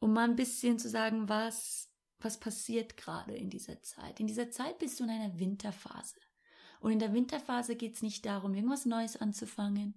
Um 0.00 0.12
mal 0.12 0.28
ein 0.28 0.34
bisschen 0.34 0.80
zu 0.80 0.88
sagen, 0.88 1.28
was, 1.28 1.92
was 2.18 2.40
passiert 2.40 2.96
gerade 2.96 3.36
in 3.36 3.50
dieser 3.50 3.80
Zeit. 3.82 4.18
In 4.18 4.26
dieser 4.26 4.50
Zeit 4.50 4.80
bist 4.80 4.98
du 4.98 5.04
in 5.04 5.10
einer 5.10 5.38
Winterphase. 5.38 6.18
Und 6.80 6.92
in 6.92 6.98
der 6.98 7.12
Winterphase 7.12 7.76
geht 7.76 7.94
es 7.94 8.02
nicht 8.02 8.26
darum, 8.26 8.54
irgendwas 8.54 8.86
Neues 8.86 9.16
anzufangen. 9.16 9.94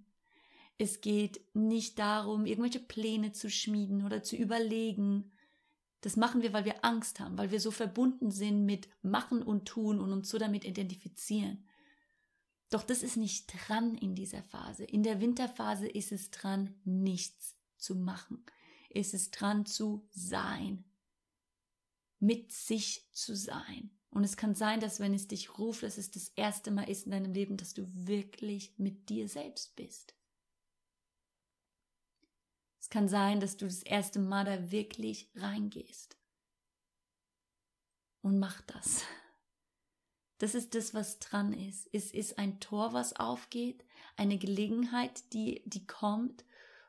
Es 0.76 1.00
geht 1.00 1.40
nicht 1.54 1.98
darum, 1.98 2.46
irgendwelche 2.46 2.80
Pläne 2.80 3.32
zu 3.32 3.50
schmieden 3.50 4.04
oder 4.04 4.22
zu 4.22 4.36
überlegen. 4.36 5.32
Das 6.02 6.16
machen 6.16 6.42
wir, 6.42 6.52
weil 6.52 6.66
wir 6.66 6.84
Angst 6.84 7.20
haben, 7.20 7.38
weil 7.38 7.50
wir 7.50 7.60
so 7.60 7.70
verbunden 7.70 8.30
sind 8.30 8.66
mit 8.66 8.88
Machen 9.02 9.42
und 9.42 9.66
Tun 9.66 9.98
und 9.98 10.12
uns 10.12 10.28
so 10.28 10.36
damit 10.38 10.64
identifizieren. 10.64 11.64
Doch 12.70 12.82
das 12.82 13.02
ist 13.02 13.16
nicht 13.16 13.46
dran 13.46 13.94
in 13.94 14.14
dieser 14.14 14.42
Phase. 14.42 14.84
In 14.84 15.02
der 15.02 15.20
Winterphase 15.20 15.88
ist 15.88 16.12
es 16.12 16.30
dran, 16.30 16.74
nichts 16.84 17.56
zu 17.78 17.94
machen. 17.94 18.44
Es 18.90 19.14
ist 19.14 19.30
dran 19.30 19.64
zu 19.64 20.06
sein. 20.10 20.84
Mit 22.18 22.52
sich 22.52 23.08
zu 23.12 23.36
sein. 23.36 23.90
Und 24.14 24.22
es 24.22 24.36
kann 24.36 24.54
sein, 24.54 24.78
dass 24.78 25.00
wenn 25.00 25.12
es 25.12 25.26
dich 25.26 25.58
ruft, 25.58 25.82
dass 25.82 25.98
es 25.98 26.12
das 26.12 26.28
erste 26.36 26.70
Mal 26.70 26.88
ist 26.88 27.04
in 27.04 27.10
deinem 27.10 27.32
Leben, 27.32 27.56
dass 27.56 27.74
du 27.74 27.84
wirklich 27.92 28.72
mit 28.78 29.08
dir 29.08 29.28
selbst 29.28 29.74
bist. 29.74 30.14
Es 32.78 32.88
kann 32.88 33.08
sein, 33.08 33.40
dass 33.40 33.56
du 33.56 33.64
das 33.64 33.82
erste 33.82 34.20
Mal 34.20 34.44
da 34.44 34.70
wirklich 34.70 35.32
reingehst. 35.34 36.16
Und 38.22 38.38
mach 38.38 38.60
das. 38.62 39.02
Das 40.38 40.54
ist 40.54 40.76
das, 40.76 40.94
was 40.94 41.18
dran 41.18 41.52
ist. 41.52 41.88
Es 41.92 42.12
ist 42.12 42.38
ein 42.38 42.60
Tor, 42.60 42.92
was 42.92 43.16
aufgeht, 43.16 43.84
eine 44.16 44.38
Gelegenheit, 44.38 45.32
die, 45.32 45.62
die 45.66 45.88
kommt, 45.88 46.44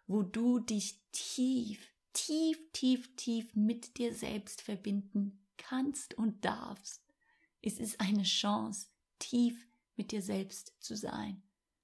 wo 0.06 0.22
du 0.22 0.60
dich 0.60 1.02
tief, 1.12 1.80
tief, 2.14 2.60
tief, 2.72 3.16
tief 3.16 3.56
mit 3.56 3.98
dir 3.98 4.14
selbst 4.14 4.62
verbinden 4.62 5.44
kannst 5.58 6.14
und 6.16 6.46
darfst. 6.46 7.05
Es 7.66 7.80
ist 7.80 8.00
eine 8.00 8.22
Chance, 8.22 8.90
tief 9.18 9.68
mit 9.96 10.12
dir 10.12 10.22
selbst 10.22 10.74
zu 10.80 10.96
sein. 10.96 11.42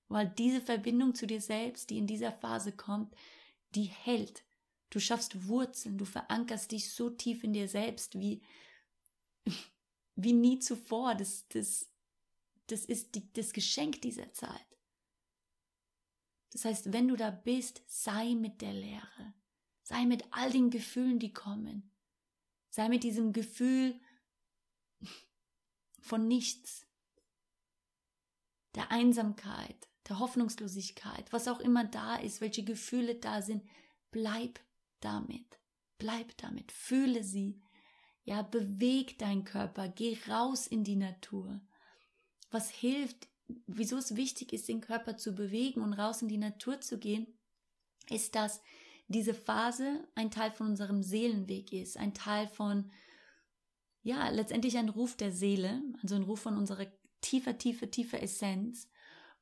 Weil 0.10 0.30
diese 0.30 0.62
Verbindung 0.62 1.16
zu 1.16 1.26
dir 1.26 1.42
selbst, 1.42 1.90
die 1.90 1.98
in 1.98 2.06
dieser 2.06 2.32
Phase 2.32 2.72
kommt, 2.72 3.16
die 3.74 3.86
hält. 3.86 4.44
Du 4.92 5.00
schaffst 5.00 5.48
Wurzeln, 5.48 5.98
du 5.98 6.06
verankerst 6.06 6.72
dich 6.72 6.94
so 6.94 7.10
tief 7.10 7.44
in 7.44 7.54
dir 7.54 7.68
selbst 7.68 8.20
wie, 8.20 8.44
wie 10.16 10.34
nie 10.34 10.60
zuvor. 10.60 11.16
Das, 11.16 11.48
das, 11.48 11.90
das 12.68 12.86
ist 12.86 13.16
die, 13.16 13.34
das 13.34 13.52
Geschenk 13.52 14.04
dieser 14.04 14.32
Zeit. 14.34 14.68
Das 16.52 16.66
heißt, 16.66 16.94
wenn 16.94 17.08
du 17.08 17.16
da 17.16 17.32
bist, 17.32 17.82
sei 17.88 18.36
mit 18.36 18.62
der 18.62 18.74
Lehre. 18.74 19.34
Sei 19.82 20.06
mit 20.06 20.26
all 20.30 20.52
den 20.52 20.70
Gefühlen, 20.70 21.18
die 21.18 21.34
kommen. 21.34 21.90
Sei 22.70 22.88
mit 22.88 23.04
diesem 23.04 23.34
Gefühl, 23.34 24.00
von 26.02 26.28
nichts, 26.28 26.86
der 28.76 28.92
Einsamkeit, 28.92 29.90
der 30.10 30.20
Hoffnungslosigkeit, 30.20 31.32
was 31.32 31.48
auch 31.48 31.60
immer 31.60 31.86
da 31.86 32.16
ist, 32.16 32.42
welche 32.42 32.64
Gefühle 32.64 33.16
da 33.16 33.42
sind, 33.42 33.64
bleib 34.12 34.60
damit, 35.00 35.60
bleib 35.98 36.36
damit, 36.38 36.72
fühle 36.72 37.24
sie, 37.24 37.62
ja, 38.24 38.42
beweg 38.42 39.18
deinen 39.20 39.44
Körper, 39.44 39.88
geh 39.88 40.18
raus 40.28 40.68
in 40.68 40.84
die 40.84 40.96
Natur. 40.96 41.62
Was 42.50 42.70
hilft, 42.70 43.28
wieso 43.68 43.98
es 43.98 44.16
wichtig 44.16 44.54
ist, 44.54 44.68
den 44.68 44.82
Körper 44.82 45.18
zu 45.18 45.34
bewegen 45.34 45.82
und 45.82 45.94
raus 45.94 46.22
in 46.22 46.28
die 46.28 46.38
Natur 46.38 46.82
zu 46.82 47.00
gehen, 47.00 47.28
ist, 48.10 48.36
dass 48.36 48.62
diese 49.08 49.34
Phase 49.34 50.08
ein 50.16 50.32
Teil 50.32 50.52
von 50.52 50.68
unserem 50.68 51.04
Seelenweg 51.04 51.74
ist, 51.74 51.98
ein 51.98 52.14
Teil 52.14 52.48
von 52.48 52.92
ja, 54.04 54.30
letztendlich 54.30 54.78
ein 54.78 54.90
Ruf 54.90 55.16
der 55.16 55.32
Seele, 55.32 55.82
also 56.02 56.16
ein 56.16 56.24
Ruf 56.24 56.42
von 56.42 56.58
unserer 56.58 56.88
tiefer, 57.22 57.58
tiefer, 57.58 57.92
tiefer 57.92 58.22
Essenz. 58.22 58.90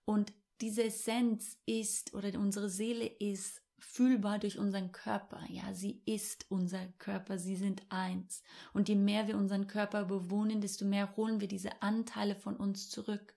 Und 0.05 0.33
diese 0.61 0.83
Essenz 0.83 1.57
ist 1.65 2.13
oder 2.13 2.37
unsere 2.37 2.69
Seele 2.69 3.05
ist 3.05 3.61
fühlbar 3.77 4.39
durch 4.39 4.57
unseren 4.59 4.91
Körper. 4.91 5.41
Ja, 5.47 5.73
sie 5.73 6.01
ist 6.05 6.45
unser 6.49 6.85
Körper, 6.97 7.37
sie 7.37 7.55
sind 7.55 7.83
eins. 7.89 8.43
Und 8.73 8.89
je 8.89 8.95
mehr 8.95 9.27
wir 9.27 9.37
unseren 9.37 9.67
Körper 9.67 10.05
bewohnen, 10.05 10.59
desto 10.59 10.85
mehr 10.85 11.15
holen 11.15 11.39
wir 11.39 11.47
diese 11.47 11.81
Anteile 11.81 12.35
von 12.35 12.57
uns 12.57 12.89
zurück. 12.89 13.35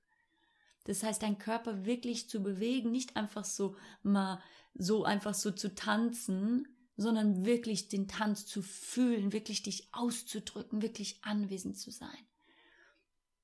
Das 0.85 1.05
heißt, 1.05 1.23
deinen 1.23 1.39
Körper 1.39 1.85
wirklich 1.85 2.29
zu 2.29 2.43
bewegen, 2.43 2.91
nicht 2.91 3.17
einfach 3.17 3.45
so 3.45 3.77
mal 4.03 4.41
so 4.75 5.05
einfach 5.05 5.35
so 5.35 5.53
zu 5.53 5.75
tanzen, 5.75 6.67
sondern 6.97 7.45
wirklich 7.45 7.89
den 7.89 8.09
Tanz 8.09 8.47
zu 8.47 8.63
fühlen, 8.63 9.33
wirklich 9.33 9.63
dich 9.63 9.89
auszudrücken, 9.93 10.83
wirklich 10.83 11.19
anwesend 11.23 11.79
zu 11.79 11.91
sein. 11.91 12.27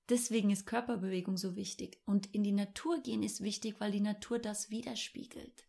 Deswegen 0.09 0.51
ist 0.51 0.67
Körperbewegung 0.67 1.37
so 1.37 1.55
wichtig. 1.55 2.01
Und 2.07 2.35
in 2.35 2.43
die 2.43 2.53
Natur 2.53 3.01
gehen 3.03 3.23
ist 3.23 3.43
wichtig, 3.43 3.77
weil 3.79 3.93
die 3.93 4.01
Natur 4.01 4.39
das 4.39 4.71
widerspiegelt. 4.71 5.67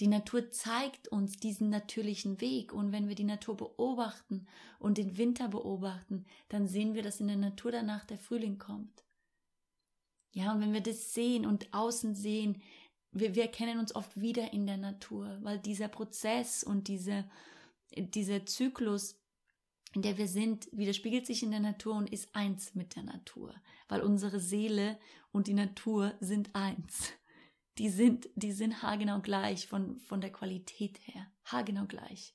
Die 0.00 0.06
Natur 0.06 0.50
zeigt 0.50 1.08
uns 1.08 1.38
diesen 1.38 1.68
natürlichen 1.68 2.40
Weg. 2.40 2.72
Und 2.72 2.92
wenn 2.92 3.08
wir 3.08 3.14
die 3.14 3.24
Natur 3.24 3.56
beobachten 3.56 4.46
und 4.78 4.98
den 4.98 5.18
Winter 5.18 5.48
beobachten, 5.48 6.24
dann 6.48 6.66
sehen 6.66 6.94
wir, 6.94 7.02
dass 7.02 7.20
in 7.20 7.28
der 7.28 7.36
Natur 7.36 7.72
danach 7.72 8.04
der 8.04 8.18
Frühling 8.18 8.58
kommt. 8.58 9.04
Ja, 10.32 10.52
und 10.52 10.60
wenn 10.60 10.72
wir 10.72 10.80
das 10.80 11.12
sehen 11.12 11.44
und 11.44 11.74
außen 11.74 12.14
sehen, 12.14 12.62
wir, 13.12 13.34
wir 13.34 13.42
erkennen 13.42 13.78
uns 13.78 13.94
oft 13.94 14.20
wieder 14.20 14.52
in 14.52 14.66
der 14.66 14.78
Natur, 14.78 15.38
weil 15.42 15.58
dieser 15.58 15.88
Prozess 15.88 16.64
und 16.64 16.88
diese, 16.88 17.24
dieser 17.94 18.46
Zyklus, 18.46 19.18
in 19.94 20.02
der 20.02 20.16
wir 20.16 20.28
sind, 20.28 20.68
widerspiegelt 20.72 21.26
sich 21.26 21.42
in 21.42 21.50
der 21.50 21.60
Natur 21.60 21.94
und 21.94 22.10
ist 22.10 22.34
eins 22.34 22.74
mit 22.74 22.96
der 22.96 23.02
Natur, 23.02 23.54
weil 23.88 24.00
unsere 24.00 24.40
Seele 24.40 24.98
und 25.30 25.46
die 25.46 25.54
Natur 25.54 26.14
sind 26.20 26.54
eins. 26.54 27.12
Die 27.78 27.88
sind, 27.88 28.28
die 28.34 28.52
sind 28.52 28.82
haargenau 28.82 29.20
gleich 29.20 29.66
von, 29.66 29.98
von 30.00 30.20
der 30.20 30.32
Qualität 30.32 30.98
her, 31.06 31.30
haargenau 31.44 31.86
gleich. 31.86 32.34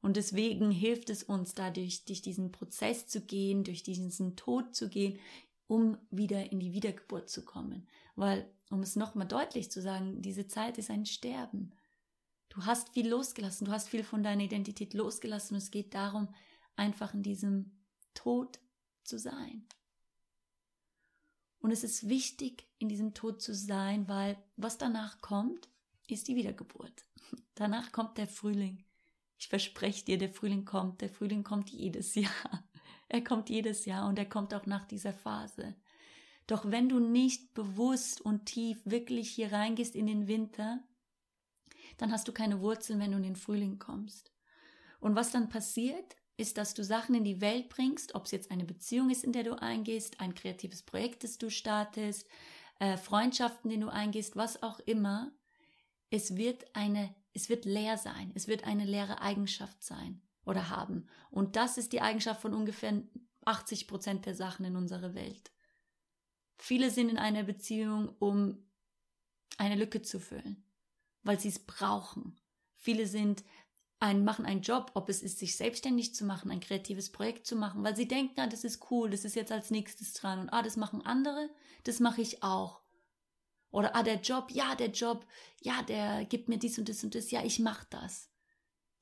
Und 0.00 0.16
deswegen 0.16 0.70
hilft 0.70 1.08
es 1.08 1.22
uns 1.22 1.54
dadurch, 1.54 2.04
durch 2.04 2.20
diesen 2.20 2.52
Prozess 2.52 3.06
zu 3.06 3.22
gehen, 3.22 3.64
durch 3.64 3.82
diesen 3.82 4.36
Tod 4.36 4.74
zu 4.74 4.88
gehen, 4.88 5.18
um 5.66 5.96
wieder 6.10 6.52
in 6.52 6.60
die 6.60 6.72
Wiedergeburt 6.72 7.30
zu 7.30 7.44
kommen. 7.44 7.88
Weil 8.16 8.50
um 8.70 8.82
es 8.82 8.96
nochmal 8.96 9.28
deutlich 9.28 9.70
zu 9.70 9.80
sagen, 9.80 10.22
diese 10.22 10.46
Zeit 10.46 10.78
ist 10.78 10.90
ein 10.90 11.06
Sterben. 11.06 11.72
Du 12.48 12.64
hast 12.64 12.90
viel 12.90 13.08
losgelassen, 13.08 13.66
du 13.66 13.72
hast 13.72 13.88
viel 13.88 14.04
von 14.04 14.22
deiner 14.22 14.44
Identität 14.44 14.94
losgelassen 14.94 15.54
und 15.54 15.62
es 15.62 15.70
geht 15.70 15.94
darum, 15.94 16.28
einfach 16.76 17.14
in 17.14 17.22
diesem 17.22 17.72
Tod 18.14 18.60
zu 19.02 19.18
sein. 19.18 19.66
Und 21.58 21.70
es 21.70 21.82
ist 21.82 22.08
wichtig, 22.08 22.68
in 22.78 22.88
diesem 22.88 23.14
Tod 23.14 23.40
zu 23.40 23.54
sein, 23.54 24.06
weil 24.06 24.36
was 24.56 24.78
danach 24.78 25.20
kommt, 25.20 25.68
ist 26.08 26.28
die 26.28 26.36
Wiedergeburt. 26.36 27.06
Danach 27.54 27.90
kommt 27.90 28.18
der 28.18 28.26
Frühling. 28.26 28.84
Ich 29.38 29.48
verspreche 29.48 30.04
dir, 30.04 30.18
der 30.18 30.28
Frühling 30.28 30.66
kommt. 30.66 31.00
Der 31.00 31.08
Frühling 31.08 31.42
kommt 31.42 31.70
jedes 31.70 32.14
Jahr. 32.16 32.68
Er 33.08 33.24
kommt 33.24 33.48
jedes 33.48 33.86
Jahr 33.86 34.08
und 34.08 34.18
er 34.18 34.28
kommt 34.28 34.52
auch 34.52 34.66
nach 34.66 34.84
dieser 34.84 35.14
Phase. 35.14 35.74
Doch 36.46 36.70
wenn 36.70 36.88
du 36.88 36.98
nicht 36.98 37.54
bewusst 37.54 38.20
und 38.20 38.46
tief 38.46 38.80
wirklich 38.84 39.30
hier 39.30 39.52
reingehst 39.52 39.94
in 39.94 40.06
den 40.06 40.28
Winter, 40.28 40.82
dann 41.96 42.12
hast 42.12 42.28
du 42.28 42.32
keine 42.32 42.60
Wurzeln, 42.60 43.00
wenn 43.00 43.12
du 43.12 43.16
in 43.16 43.22
den 43.22 43.36
Frühling 43.36 43.78
kommst. 43.78 44.32
Und 45.00 45.16
was 45.16 45.30
dann 45.30 45.48
passiert, 45.48 46.16
ist, 46.36 46.58
dass 46.58 46.74
du 46.74 46.82
Sachen 46.82 47.14
in 47.14 47.24
die 47.24 47.40
Welt 47.40 47.68
bringst, 47.68 48.14
ob 48.14 48.24
es 48.24 48.32
jetzt 48.32 48.50
eine 48.50 48.64
Beziehung 48.64 49.10
ist, 49.10 49.24
in 49.24 49.32
der 49.32 49.44
du 49.44 49.60
eingehst, 49.60 50.20
ein 50.20 50.34
kreatives 50.34 50.82
Projekt, 50.82 51.24
das 51.24 51.38
du 51.38 51.50
startest, 51.50 52.26
äh, 52.80 52.96
Freundschaften, 52.96 53.70
die 53.70 53.78
du 53.78 53.88
eingehst, 53.88 54.34
was 54.36 54.62
auch 54.62 54.80
immer. 54.80 55.32
Es 56.10 56.36
wird 56.36 56.64
eine, 56.74 57.14
es 57.32 57.48
wird 57.48 57.64
leer 57.64 57.96
sein. 57.98 58.32
Es 58.34 58.48
wird 58.48 58.64
eine 58.64 58.84
leere 58.84 59.20
Eigenschaft 59.20 59.82
sein 59.82 60.22
oder 60.44 60.70
haben. 60.70 61.06
Und 61.30 61.56
das 61.56 61.78
ist 61.78 61.92
die 61.92 62.00
Eigenschaft 62.00 62.42
von 62.42 62.54
ungefähr 62.54 63.02
80 63.44 63.86
Prozent 63.86 64.26
der 64.26 64.34
Sachen 64.34 64.64
in 64.64 64.76
unserer 64.76 65.14
Welt. 65.14 65.52
Viele 66.64 66.90
sind 66.90 67.10
in 67.10 67.18
einer 67.18 67.42
Beziehung, 67.42 68.14
um 68.18 68.66
eine 69.58 69.76
Lücke 69.76 70.02
zu 70.02 70.18
füllen 70.18 70.64
weil 71.24 71.40
sie 71.40 71.48
es 71.48 71.58
brauchen. 71.58 72.36
Viele 72.76 73.06
sind 73.06 73.42
ein, 73.98 74.24
machen 74.24 74.44
einen 74.44 74.60
Job, 74.60 74.92
ob 74.94 75.08
es 75.08 75.22
ist, 75.22 75.38
sich 75.38 75.56
selbstständig 75.56 76.14
zu 76.14 76.24
machen, 76.24 76.50
ein 76.50 76.60
kreatives 76.60 77.10
Projekt 77.10 77.46
zu 77.46 77.56
machen, 77.56 77.82
weil 77.82 77.96
sie 77.96 78.06
denken, 78.06 78.38
ah, 78.38 78.46
das 78.46 78.62
ist 78.62 78.90
cool, 78.90 79.10
das 79.10 79.24
ist 79.24 79.34
jetzt 79.34 79.50
als 79.50 79.70
nächstes 79.70 80.12
dran 80.12 80.40
und 80.40 80.50
ah, 80.50 80.62
das 80.62 80.76
machen 80.76 81.04
andere, 81.04 81.48
das 81.84 82.00
mache 82.00 82.20
ich 82.20 82.42
auch. 82.42 82.82
Oder 83.70 83.96
ah, 83.96 84.02
der 84.02 84.20
Job, 84.20 84.50
ja, 84.50 84.74
der 84.74 84.90
Job, 84.90 85.26
ja, 85.62 85.82
der 85.82 86.26
gibt 86.26 86.48
mir 86.48 86.58
dies 86.58 86.78
und 86.78 86.88
das 86.88 87.02
und 87.02 87.14
das, 87.14 87.30
ja, 87.30 87.42
ich 87.42 87.58
mache 87.58 87.86
das. 87.88 88.28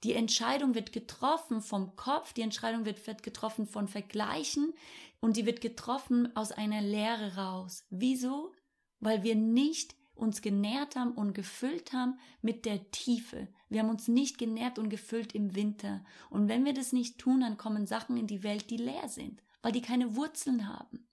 Die 0.04 0.14
Entscheidung 0.14 0.75
wird 0.75 0.92
getroffen 0.92 1.62
vom 1.62 1.94
Kopf, 1.94 2.32
die 2.32 2.42
Entscheidung 2.42 2.85
wird, 2.85 3.06
wird 3.06 3.23
getroffen 3.23 3.66
von 3.66 3.87
Vergleichen 3.87 4.75
und 5.21 5.37
die 5.37 5.47
wird 5.47 5.61
getroffen 5.61 6.35
aus 6.35 6.50
einer 6.50 6.82
Lehre 6.82 7.37
raus. 7.37 7.85
Wieso? 7.90 8.52
Weil 8.99 9.23
wir 9.23 9.37
nicht 9.37 9.94
uns 10.14 10.42
genährt 10.42 10.97
haben 10.97 11.12
und 11.12 11.35
gefüllt 11.35 11.92
haben 11.92 12.18
mit 12.42 12.64
der 12.64 12.90
Tiefe. 12.90 13.49
Wir 13.68 13.80
haben 13.80 13.90
uns 13.90 14.09
nicht 14.09 14.38
genährt 14.38 14.78
und 14.78 14.88
gefüllt 14.90 15.35
im 15.35 15.54
Winter. 15.54 16.04
Und 16.30 16.49
wenn 16.49 16.64
wir 16.64 16.75
das 16.75 16.92
nicht 16.92 17.18
tun, 17.18 17.40
dann 17.40 17.56
kommen 17.56 17.87
Sachen 17.87 18.16
in 18.16 18.26
die 18.26 18.42
Welt, 18.42 18.71
die 18.71 18.76
leer 18.76 19.09
sind, 19.09 19.42
weil 19.62 19.73
die 19.73 19.82
keine 19.82 20.16
Wurzeln 20.16 20.68
haben. 20.68 21.09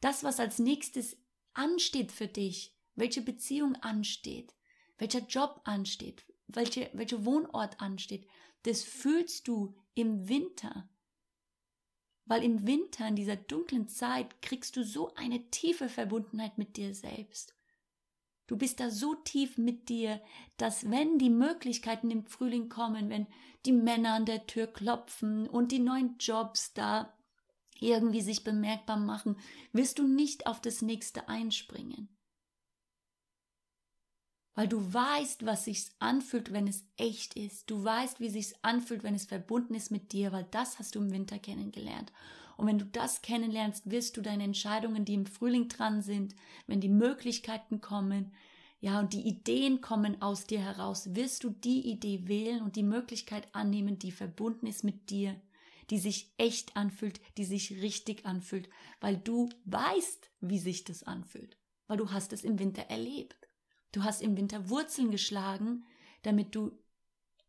Das, 0.00 0.22
was 0.24 0.40
als 0.40 0.58
nächstes 0.58 1.16
ansteht 1.54 2.12
für 2.12 2.28
dich, 2.28 2.76
welche 2.94 3.22
Beziehung 3.22 3.76
ansteht, 3.76 4.54
welcher 4.98 5.20
Job 5.20 5.60
ansteht, 5.64 6.24
welche, 6.48 6.90
welcher 6.94 7.24
Wohnort 7.24 7.80
ansteht, 7.80 8.26
das 8.64 8.82
fühlst 8.82 9.46
du 9.46 9.74
im 9.94 10.28
Winter. 10.28 10.88
Weil 12.24 12.42
im 12.42 12.66
Winter, 12.66 13.06
in 13.08 13.16
dieser 13.16 13.36
dunklen 13.36 13.88
Zeit, 13.88 14.42
kriegst 14.42 14.76
du 14.76 14.84
so 14.84 15.14
eine 15.14 15.50
tiefe 15.50 15.88
Verbundenheit 15.88 16.58
mit 16.58 16.76
dir 16.76 16.94
selbst. 16.94 17.54
Du 18.46 18.56
bist 18.56 18.80
da 18.80 18.90
so 18.90 19.14
tief 19.14 19.58
mit 19.58 19.88
dir, 19.88 20.22
dass 20.56 20.90
wenn 20.90 21.18
die 21.18 21.30
Möglichkeiten 21.30 22.10
im 22.10 22.26
Frühling 22.26 22.68
kommen, 22.68 23.10
wenn 23.10 23.26
die 23.66 23.72
Männer 23.72 24.14
an 24.14 24.24
der 24.24 24.46
Tür 24.46 24.66
klopfen 24.66 25.46
und 25.46 25.70
die 25.70 25.78
neuen 25.78 26.16
Jobs 26.18 26.72
da 26.72 27.14
irgendwie 27.78 28.22
sich 28.22 28.44
bemerkbar 28.44 28.96
machen, 28.96 29.38
wirst 29.72 29.98
du 29.98 30.06
nicht 30.06 30.46
auf 30.46 30.60
das 30.60 30.82
nächste 30.82 31.28
einspringen 31.28 32.08
weil 34.58 34.66
du 34.66 34.92
weißt, 34.92 35.46
was 35.46 35.66
sich 35.66 35.86
anfühlt, 36.00 36.52
wenn 36.52 36.66
es 36.66 36.84
echt 36.96 37.36
ist. 37.36 37.70
Du 37.70 37.84
weißt, 37.84 38.18
wie 38.18 38.28
sich 38.28 38.54
anfühlt, 38.62 39.04
wenn 39.04 39.14
es 39.14 39.26
verbunden 39.26 39.72
ist 39.76 39.92
mit 39.92 40.10
dir, 40.10 40.32
weil 40.32 40.48
das 40.50 40.80
hast 40.80 40.96
du 40.96 40.98
im 40.98 41.12
Winter 41.12 41.38
kennengelernt. 41.38 42.12
Und 42.56 42.66
wenn 42.66 42.80
du 42.80 42.84
das 42.84 43.22
kennenlernst, 43.22 43.88
wirst 43.88 44.16
du 44.16 44.20
deine 44.20 44.42
Entscheidungen, 44.42 45.04
die 45.04 45.14
im 45.14 45.26
Frühling 45.26 45.68
dran 45.68 46.02
sind, 46.02 46.34
wenn 46.66 46.80
die 46.80 46.88
Möglichkeiten 46.88 47.80
kommen, 47.80 48.32
ja, 48.80 48.98
und 48.98 49.12
die 49.12 49.28
Ideen 49.28 49.80
kommen 49.80 50.20
aus 50.20 50.44
dir 50.44 50.58
heraus, 50.58 51.14
wirst 51.14 51.44
du 51.44 51.50
die 51.50 51.88
Idee 51.88 52.26
wählen 52.26 52.60
und 52.60 52.74
die 52.74 52.82
Möglichkeit 52.82 53.46
annehmen, 53.54 54.00
die 54.00 54.10
verbunden 54.10 54.66
ist 54.66 54.82
mit 54.82 55.08
dir, 55.10 55.40
die 55.90 55.98
sich 55.98 56.32
echt 56.36 56.76
anfühlt, 56.76 57.20
die 57.36 57.44
sich 57.44 57.80
richtig 57.80 58.26
anfühlt, 58.26 58.68
weil 59.00 59.18
du 59.18 59.50
weißt, 59.66 60.32
wie 60.40 60.58
sich 60.58 60.82
das 60.82 61.04
anfühlt, 61.04 61.56
weil 61.86 61.98
du 61.98 62.10
hast 62.10 62.32
es 62.32 62.42
im 62.42 62.58
Winter 62.58 62.82
erlebt. 62.82 63.47
Du 63.92 64.04
hast 64.04 64.22
im 64.22 64.36
Winter 64.36 64.68
Wurzeln 64.68 65.10
geschlagen, 65.10 65.84
damit 66.22 66.54
du 66.54 66.78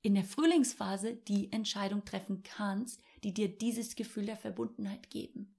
in 0.01 0.15
der 0.15 0.23
Frühlingsphase 0.23 1.15
die 1.15 1.51
Entscheidung 1.51 2.05
treffen 2.05 2.43
kannst, 2.43 3.01
die 3.23 3.33
dir 3.33 3.49
dieses 3.49 3.95
Gefühl 3.95 4.25
der 4.25 4.37
Verbundenheit 4.37 5.09
geben. 5.09 5.55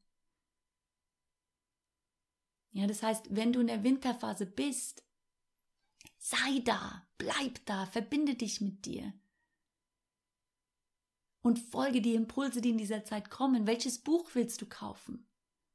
Ja, 2.73 2.87
das 2.87 3.03
heißt, 3.03 3.35
wenn 3.35 3.53
du 3.53 3.61
in 3.61 3.67
der 3.67 3.83
Winterphase 3.83 4.47
bist, 4.47 5.05
sei 6.19 6.61
da, 6.65 7.07
bleib 7.19 7.65
da, 7.67 7.87
verbinde 7.87 8.35
dich 8.35 8.61
mit 8.61 8.87
dir. 8.87 9.13
Und 11.43 11.59
folge 11.59 12.01
die 12.01 12.15
Impulse, 12.15 12.61
die 12.61 12.71
in 12.71 12.79
dieser 12.79 13.05
Zeit 13.05 13.31
kommen. 13.31 13.67
Welches 13.67 13.99
Buch 13.99 14.31
willst 14.35 14.61
du 14.61 14.67
kaufen? 14.67 15.27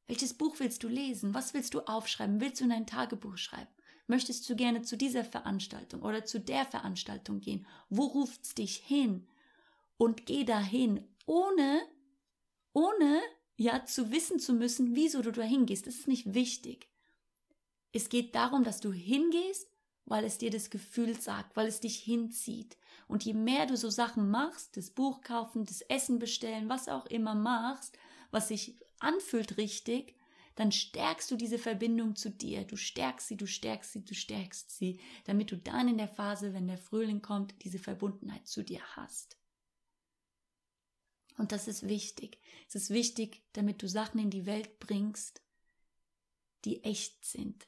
Welches 0.08 0.36
Buch 0.36 0.60
willst 0.60 0.84
du 0.84 0.88
lesen? 0.88 1.34
Was 1.34 1.54
willst 1.54 1.74
du 1.74 1.82
aufschreiben? 1.82 2.40
Willst 2.40 2.62
du 2.62 2.66
in 2.66 2.72
ein 2.72 2.88
Tagebuch 2.88 3.38
schreiben? 3.38 3.75
Möchtest 4.08 4.48
du 4.50 4.56
gerne 4.56 4.84
zu 4.84 4.98
dieser 4.98 5.24
Veranstaltung 5.24 6.02
oder 6.02 6.26
zu 6.26 6.40
der 6.40 6.66
Veranstaltung 6.66 7.40
gehen? 7.40 7.66
Wo 7.90 8.04
ruft's 8.06 8.54
dich 8.54 8.78
hin? 8.78 9.28
Und 9.98 10.26
geh 10.26 10.44
dahin, 10.44 11.08
ohne, 11.26 11.82
ohne, 12.74 13.22
ja, 13.58 13.86
zu 13.86 14.12
wissen 14.12 14.40
zu 14.40 14.54
müssen, 14.54 14.96
wieso 14.96 15.22
du 15.22 15.32
dahin 15.32 15.66
gehst. 15.66 15.88
Das 15.88 15.96
ist 15.96 16.08
nicht 16.08 16.34
wichtig. 16.34 16.90
Es 17.94 18.10
geht 18.10 18.36
darum, 18.36 18.64
dass 18.64 18.80
du 18.82 18.92
hingehst, 18.92 19.70
weil 20.06 20.24
es 20.24 20.38
dir 20.38 20.52
das 20.52 20.70
Gefühl 20.70 21.20
sagt, 21.20 21.56
weil 21.56 21.68
es 21.68 21.80
dich 21.80 21.98
hinzieht. 21.98 22.78
Und 23.08 23.24
je 23.24 23.34
mehr 23.34 23.66
du 23.66 23.78
so 23.78 23.90
Sachen 23.90 24.30
machst, 24.30 24.78
das 24.78 24.90
Buch 24.90 25.22
kaufen, 25.22 25.66
das 25.66 25.82
Essen 25.82 26.20
bestellen, 26.20 26.70
was 26.70 26.90
auch 26.90 27.06
immer 27.08 27.36
machst, 27.36 27.98
was 28.32 28.50
sich 28.50 28.78
anfühlt 29.00 29.58
richtig, 29.58 30.15
dann 30.56 30.72
stärkst 30.72 31.30
du 31.30 31.36
diese 31.36 31.60
Verbindung 31.60 32.16
zu 32.16 32.30
dir. 32.30 32.64
Du 32.64 32.78
stärkst 32.78 33.28
sie, 33.28 33.38
du 33.38 33.46
stärkst 33.46 33.92
sie, 33.92 34.06
du 34.06 34.14
stärkst 34.14 34.72
sie, 34.72 35.00
damit 35.26 35.52
du 35.52 35.58
dann 35.58 35.90
in 35.90 35.98
der 35.98 36.08
Phase, 36.08 36.54
wenn 36.54 36.68
der 36.68 36.78
Frühling 36.78 37.22
kommt, 37.22 37.54
diese 37.64 37.80
Verbundenheit 37.80 38.48
zu 38.48 38.64
dir 38.64 38.82
hast. 38.96 39.38
Und 41.38 41.52
das 41.52 41.68
ist 41.68 41.88
wichtig. 41.88 42.40
Es 42.70 42.76
ist 42.76 42.90
wichtig, 42.90 43.44
damit 43.52 43.84
du 43.84 43.90
Sachen 43.90 44.20
in 44.20 44.30
die 44.30 44.46
Welt 44.46 44.80
bringst, 44.80 45.42
die 46.64 46.84
echt 46.86 47.26
sind, 47.26 47.68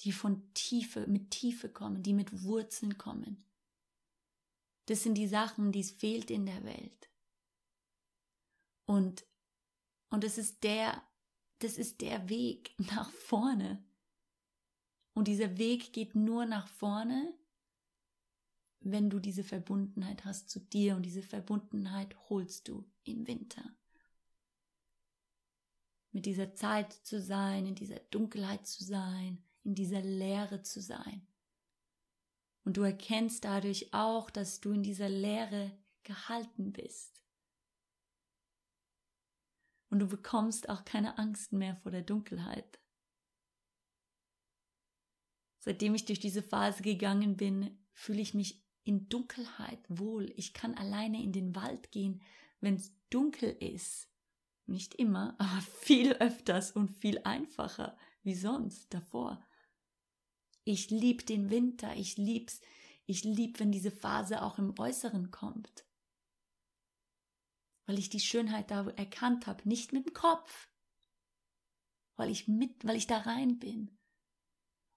die 0.00 0.12
von 0.12 0.52
Tiefe, 0.52 1.06
mit 1.06 1.30
Tiefe 1.30 1.70
kommen, 1.70 2.02
die 2.02 2.12
mit 2.12 2.44
Wurzeln 2.44 2.98
kommen. 2.98 3.42
Das 4.86 5.02
sind 5.02 5.14
die 5.14 5.28
Sachen, 5.28 5.72
die 5.72 5.80
es 5.80 5.90
fehlt 5.90 6.30
in 6.30 6.44
der 6.44 6.62
Welt. 6.64 7.10
Und, 8.84 9.24
und 10.10 10.22
es 10.22 10.36
ist 10.36 10.62
der 10.62 11.02
das 11.60 11.76
ist 11.78 12.00
der 12.00 12.28
Weg 12.28 12.74
nach 12.78 13.10
vorne. 13.10 13.82
Und 15.14 15.28
dieser 15.28 15.58
Weg 15.58 15.92
geht 15.92 16.14
nur 16.14 16.46
nach 16.46 16.66
vorne, 16.66 17.34
wenn 18.80 19.10
du 19.10 19.18
diese 19.18 19.44
Verbundenheit 19.44 20.24
hast 20.24 20.48
zu 20.48 20.58
dir 20.58 20.96
und 20.96 21.02
diese 21.02 21.22
Verbundenheit 21.22 22.16
holst 22.30 22.68
du 22.68 22.90
im 23.04 23.26
Winter. 23.26 23.62
Mit 26.12 26.26
dieser 26.26 26.54
Zeit 26.54 26.92
zu 26.92 27.20
sein, 27.20 27.66
in 27.66 27.74
dieser 27.74 28.00
Dunkelheit 28.10 28.66
zu 28.66 28.82
sein, 28.82 29.44
in 29.62 29.74
dieser 29.74 30.00
Leere 30.00 30.62
zu 30.62 30.80
sein. 30.80 31.26
Und 32.64 32.78
du 32.78 32.82
erkennst 32.82 33.44
dadurch 33.44 33.92
auch, 33.92 34.30
dass 34.30 34.60
du 34.60 34.72
in 34.72 34.82
dieser 34.82 35.08
Leere 35.08 35.70
gehalten 36.02 36.72
bist 36.72 37.19
und 39.90 39.98
du 39.98 40.06
bekommst 40.06 40.68
auch 40.68 40.84
keine 40.84 41.18
Angst 41.18 41.52
mehr 41.52 41.76
vor 41.76 41.90
der 41.90 42.02
Dunkelheit. 42.02 42.80
Seitdem 45.58 45.94
ich 45.94 46.06
durch 46.06 46.20
diese 46.20 46.42
Phase 46.42 46.82
gegangen 46.82 47.36
bin, 47.36 47.78
fühle 47.92 48.22
ich 48.22 48.32
mich 48.32 48.64
in 48.84 49.08
Dunkelheit 49.08 49.80
wohl. 49.88 50.32
Ich 50.36 50.54
kann 50.54 50.74
alleine 50.74 51.22
in 51.22 51.32
den 51.32 51.54
Wald 51.54 51.92
gehen, 51.92 52.22
wenn 52.60 52.76
es 52.76 52.94
dunkel 53.10 53.50
ist. 53.50 54.08
Nicht 54.66 54.94
immer, 54.94 55.34
aber 55.38 55.60
viel 55.60 56.12
öfters 56.14 56.72
und 56.72 56.88
viel 56.88 57.20
einfacher 57.24 57.98
wie 58.22 58.34
sonst 58.34 58.94
davor. 58.94 59.44
Ich 60.64 60.90
lieb 60.90 61.26
den 61.26 61.50
Winter, 61.50 61.94
ich 61.96 62.16
lieb's, 62.16 62.60
ich 63.06 63.24
liebe, 63.24 63.60
wenn 63.60 63.72
diese 63.72 63.90
Phase 63.90 64.42
auch 64.42 64.58
im 64.58 64.78
Äußeren 64.78 65.30
kommt. 65.30 65.84
Weil 67.90 67.98
ich 67.98 68.08
die 68.08 68.20
Schönheit 68.20 68.70
da 68.70 68.86
erkannt 68.90 69.48
habe, 69.48 69.68
nicht 69.68 69.92
mit 69.92 70.06
dem 70.06 70.12
Kopf. 70.12 70.68
Weil 72.14 72.30
ich 72.30 72.46
mit, 72.46 72.86
weil 72.86 72.94
ich 72.94 73.08
da 73.08 73.18
rein 73.18 73.58
bin. 73.58 73.98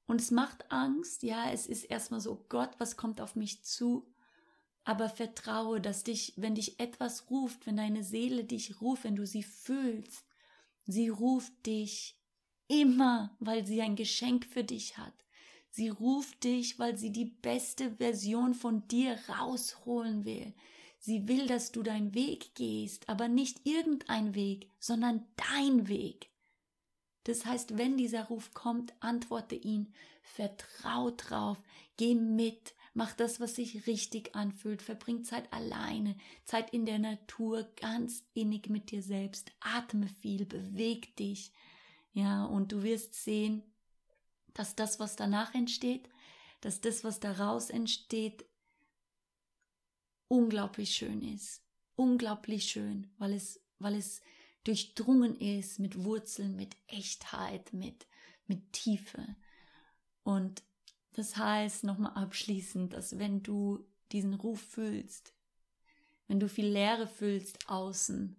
Und 0.06 0.22
es 0.22 0.30
macht 0.30 0.72
Angst, 0.72 1.24
ja, 1.24 1.50
es 1.52 1.66
ist 1.66 1.86
erstmal 1.86 2.22
so, 2.22 2.46
Gott, 2.50 2.70
was 2.78 2.96
kommt 2.96 3.20
auf 3.20 3.36
mich 3.36 3.64
zu? 3.64 4.14
Aber 4.84 5.10
vertraue, 5.10 5.82
dass 5.82 6.04
dich, 6.04 6.34
wenn 6.36 6.54
dich 6.54 6.80
etwas 6.80 7.32
ruft, 7.32 7.66
wenn 7.66 7.78
deine 7.78 8.04
Seele 8.04 8.44
dich 8.44 8.80
ruft, 8.80 9.06
wenn 9.06 9.16
du 9.16 9.26
sie 9.26 9.42
fühlst, 9.42 10.24
sie 10.86 11.10
ruft 11.10 11.66
dich 11.66 12.22
immer, 12.68 13.36
weil 13.40 13.66
sie 13.66 13.82
ein 13.82 13.96
Geschenk 13.96 14.46
für 14.46 14.64
dich 14.64 15.00
hat. 15.00 15.16
Sie 15.72 15.90
ruft 15.90 16.44
dich, 16.44 16.78
weil 16.78 16.96
sie 16.96 17.12
die 17.12 17.26
beste 17.26 17.96
Version 17.96 18.54
von 18.54 18.88
dir 18.88 19.18
rausholen 19.30 20.26
will. 20.26 20.54
Sie 21.06 21.28
will, 21.28 21.48
dass 21.48 21.74
du 21.74 21.84
deinen 21.84 22.14
Weg 22.14 22.56
gehst, 22.56 23.10
aber 23.10 23.28
nicht 23.28 23.66
irgendein 23.66 24.36
Weg, 24.36 24.70
sondern 24.80 25.26
dein 25.36 25.90
Weg. 25.90 26.30
Das 27.26 27.46
heißt, 27.46 27.78
wenn 27.78 27.98
dieser 27.98 28.24
Ruf 28.28 28.54
kommt, 28.54 28.94
antworte 29.02 29.56
ihn, 29.56 29.94
vertrau 30.22 31.12
drauf, 31.12 31.62
geh 31.98 32.16
mit, 32.16 32.74
mach 32.94 33.12
das, 33.12 33.42
was 33.42 33.56
sich 33.56 33.86
richtig 33.86 34.34
anfühlt, 34.34 34.82
verbring 34.82 35.26
Zeit 35.26 35.52
alleine, 35.52 36.16
Zeit 36.46 36.72
in 36.74 36.86
der 36.86 37.00
Natur, 37.00 37.68
ganz 37.76 38.24
innig 38.34 38.70
mit 38.70 38.90
dir 38.92 39.04
selbst, 39.04 39.52
atme 39.60 40.08
viel, 40.08 40.46
beweg 40.46 41.18
dich, 41.18 41.52
ja, 42.14 42.46
und 42.46 42.72
du 42.72 42.82
wirst 42.82 43.14
sehen, 43.14 43.62
dass 44.54 44.78
das, 44.78 45.02
was 45.02 45.18
danach 45.18 45.54
entsteht, 45.54 46.08
dass 46.62 46.80
das, 46.80 47.04
was 47.04 47.20
daraus 47.20 47.70
entsteht, 47.70 48.46
unglaublich 50.34 50.96
schön 50.96 51.22
ist. 51.22 51.62
Unglaublich 51.96 52.66
schön, 52.66 53.12
weil 53.20 53.34
es, 53.34 53.62
weil 53.78 53.94
es 53.94 54.20
durchdrungen 54.64 55.36
ist 55.40 55.78
mit 55.78 56.04
Wurzeln, 56.04 56.56
mit 56.56 56.76
Echtheit, 56.88 57.72
mit, 57.72 58.08
mit 58.48 58.74
Tiefe. 58.74 59.36
Und 60.24 60.64
das 61.12 61.38
heißt 61.38 61.84
nochmal 61.84 62.14
abschließend, 62.14 62.94
dass 62.94 63.20
wenn 63.20 63.44
du 63.44 63.86
diesen 64.12 64.34
Ruf 64.34 64.60
fühlst, 64.60 65.36
wenn 66.28 66.40
du 66.40 66.50
viel 66.50 66.68
Leere 66.68 67.08
fühlst 67.08 67.70
außen, 67.70 68.36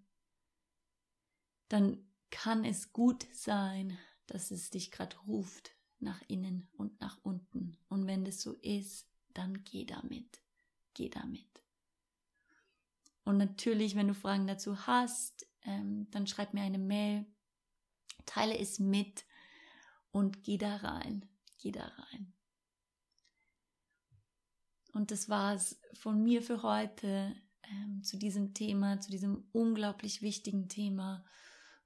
dann 1.69 2.05
kann 2.31 2.65
es 2.65 2.93
gut 2.93 3.25
sein, 3.33 3.97
dass 4.27 4.51
es 4.51 4.71
dich 4.71 4.91
gerade 4.91 5.17
ruft, 5.29 5.71
nach 6.01 6.21
innen 6.27 6.67
und 6.73 7.01
nach 7.01 7.19
unten. 7.23 7.79
Und 7.89 8.09
wenn 8.09 8.25
das 8.25 8.41
so 8.41 8.55
ist, 8.55 9.07
dann 9.33 9.63
geh 9.63 9.85
damit. 9.85 10.41
Geh 10.93 11.09
damit. 11.09 11.54
Und 13.25 13.39
natürlich, 13.39 13.97
wenn 13.97 14.09
du 14.09 14.15
Fragen 14.15 14.47
dazu 14.47 14.87
hast, 14.87 15.47
ähm, 15.63 16.09
dann 16.11 16.27
schreib 16.27 16.55
mir 16.55 16.63
eine 16.63 16.79
Mail, 16.79 17.25
teile 18.27 18.59
es 18.59 18.79
mit 18.79 19.25
und 20.13 20.43
geh 20.43 20.59
da 20.59 20.77
rein. 20.77 21.29
Geh 21.59 21.73
da 21.73 21.85
rein. 21.85 22.33
Und 24.93 25.11
das 25.11 25.29
war 25.29 25.55
es 25.55 25.81
von 25.95 26.23
mir 26.23 26.43
für 26.43 26.63
heute 26.63 27.35
ähm, 27.71 28.03
zu 28.05 28.17
diesem 28.17 28.55
Thema, 28.55 29.01
zu 29.01 29.11
diesem 29.11 29.49
unglaublich 29.53 30.23
wichtigen 30.23 30.69
Thema. 30.69 31.25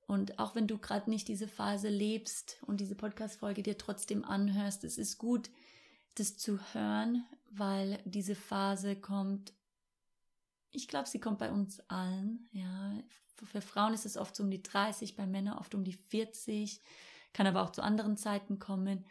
Und 0.07 0.39
auch 0.39 0.55
wenn 0.55 0.67
du 0.67 0.79
gerade 0.79 1.09
nicht 1.09 1.29
diese 1.29 1.49
Phase 1.49 1.89
lebst 1.89 2.59
und 2.63 2.81
diese 2.81 2.95
Podcast-Folge 2.95 3.63
dir 3.63 3.79
trotzdem 3.79 4.25
anhörst, 4.25 4.85
es 4.85 4.99
ist 4.99 5.19
gut, 5.19 5.51
das 6.15 6.37
zu 6.37 6.59
hören, 6.73 7.25
weil 7.51 8.01
diese 8.05 8.35
Phase 8.35 8.97
kommt, 8.97 9.53
ich 10.71 10.89
glaube, 10.89 11.09
sie 11.09 11.21
kommt 11.21 11.39
bei 11.39 11.51
uns 11.51 11.81
allen, 11.89 12.49
ja. 12.53 12.93
Für 13.45 13.61
Frauen 13.61 13.95
ist 13.95 14.05
es 14.05 14.17
oft 14.17 14.35
so 14.35 14.43
um 14.43 14.51
die 14.51 14.63
30, 14.63 15.15
bei 15.15 15.27
Männern 15.27 15.59
oft 15.59 15.75
um 15.75 15.85
die 15.85 15.93
40, 15.93 16.81
kann 17.33 17.47
aber 17.47 17.63
auch 17.63 17.71
zu 17.71 17.83
anderen 17.83 18.17
Zeiten 18.17 18.59
kommen. 18.59 19.07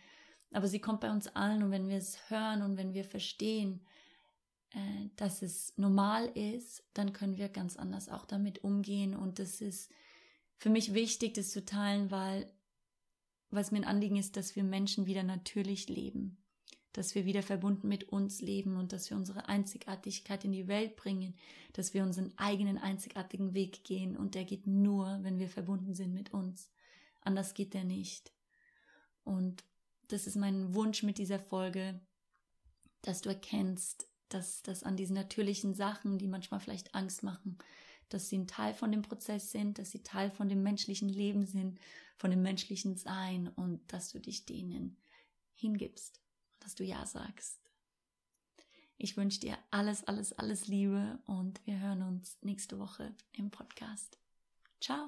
Aber 0.51 0.67
sie 0.67 0.79
kommt 0.79 0.99
bei 0.99 1.11
uns 1.11 1.27
allen 1.27 1.63
und 1.63 1.71
wenn 1.71 1.87
wir 1.87 1.97
es 1.97 2.29
hören 2.29 2.61
und 2.61 2.77
wenn 2.77 2.93
wir 2.93 3.05
verstehen, 3.05 3.85
äh, 4.71 5.09
dass 5.15 5.41
es 5.41 5.73
normal 5.77 6.25
ist, 6.27 6.83
dann 6.93 7.13
können 7.13 7.37
wir 7.37 7.49
ganz 7.49 7.77
anders 7.77 8.09
auch 8.09 8.25
damit 8.25 8.63
umgehen 8.63 9.15
und 9.15 9.39
das 9.39 9.61
ist 9.61 9.91
für 10.57 10.69
mich 10.69 10.93
wichtig, 10.93 11.35
das 11.35 11.51
zu 11.51 11.63
teilen, 11.63 12.11
weil 12.11 12.51
was 13.49 13.71
mir 13.71 13.79
ein 13.79 13.85
Anliegen 13.85 14.17
ist, 14.17 14.35
dass 14.35 14.55
wir 14.55 14.63
Menschen 14.63 15.05
wieder 15.05 15.23
natürlich 15.23 15.87
leben, 15.87 16.37
dass 16.97 17.13
wir 17.13 17.25
wieder 17.25 17.43
verbunden 17.43 17.87
mit 17.87 18.09
uns 18.09 18.41
leben 18.41 18.75
und 18.75 18.91
dass 18.91 19.11
wir 19.11 19.17
unsere 19.17 19.47
Einzigartigkeit 19.47 20.43
in 20.43 20.51
die 20.51 20.67
Welt 20.67 20.95
bringen, 20.95 21.35
dass 21.73 21.93
wir 21.93 22.01
unseren 22.01 22.35
eigenen 22.37 22.79
einzigartigen 22.79 23.53
Weg 23.53 23.83
gehen 23.83 24.17
und 24.17 24.33
der 24.33 24.45
geht 24.45 24.65
nur, 24.65 25.19
wenn 25.21 25.37
wir 25.37 25.47
verbunden 25.47 25.93
sind 25.93 26.15
mit 26.15 26.33
uns. 26.33 26.71
Anders 27.21 27.53
geht 27.53 27.75
der 27.75 27.83
nicht. 27.83 28.31
Und 29.23 29.63
das 30.07 30.25
ist 30.25 30.37
mein 30.37 30.73
Wunsch 30.73 31.03
mit 31.03 31.19
dieser 31.19 31.37
Folge, 31.37 31.99
dass 33.03 33.21
du 33.21 33.29
erkennst, 33.29 34.07
dass 34.29 34.63
das 34.63 34.81
an 34.81 34.97
diesen 34.97 35.13
natürlichen 35.13 35.75
Sachen, 35.75 36.17
die 36.17 36.27
manchmal 36.27 36.61
vielleicht 36.61 36.95
Angst 36.95 37.21
machen, 37.21 37.59
dass 38.09 38.27
sie 38.27 38.39
ein 38.39 38.47
Teil 38.47 38.73
von 38.73 38.91
dem 38.91 39.03
Prozess 39.03 39.51
sind, 39.51 39.77
dass 39.77 39.91
sie 39.91 40.01
Teil 40.01 40.31
von 40.31 40.49
dem 40.49 40.63
menschlichen 40.63 41.09
Leben 41.09 41.45
sind, 41.45 41.79
von 42.15 42.31
dem 42.31 42.41
menschlichen 42.41 42.97
Sein 42.97 43.49
und 43.49 43.81
dass 43.93 44.09
du 44.09 44.19
dich 44.19 44.47
denen 44.47 44.97
hingibst, 45.53 46.19
dass 46.67 46.75
du 46.75 46.83
Ja 46.83 47.05
sagst. 47.05 47.61
Ich 48.97 49.15
wünsche 49.15 49.39
dir 49.39 49.57
alles, 49.71 50.03
alles, 50.03 50.33
alles 50.33 50.67
Liebe 50.67 51.17
und 51.25 51.65
wir 51.65 51.79
hören 51.79 52.01
uns 52.01 52.37
nächste 52.41 52.77
Woche 52.77 53.15
im 53.31 53.51
Podcast. 53.51 54.19
Ciao. 54.81 55.07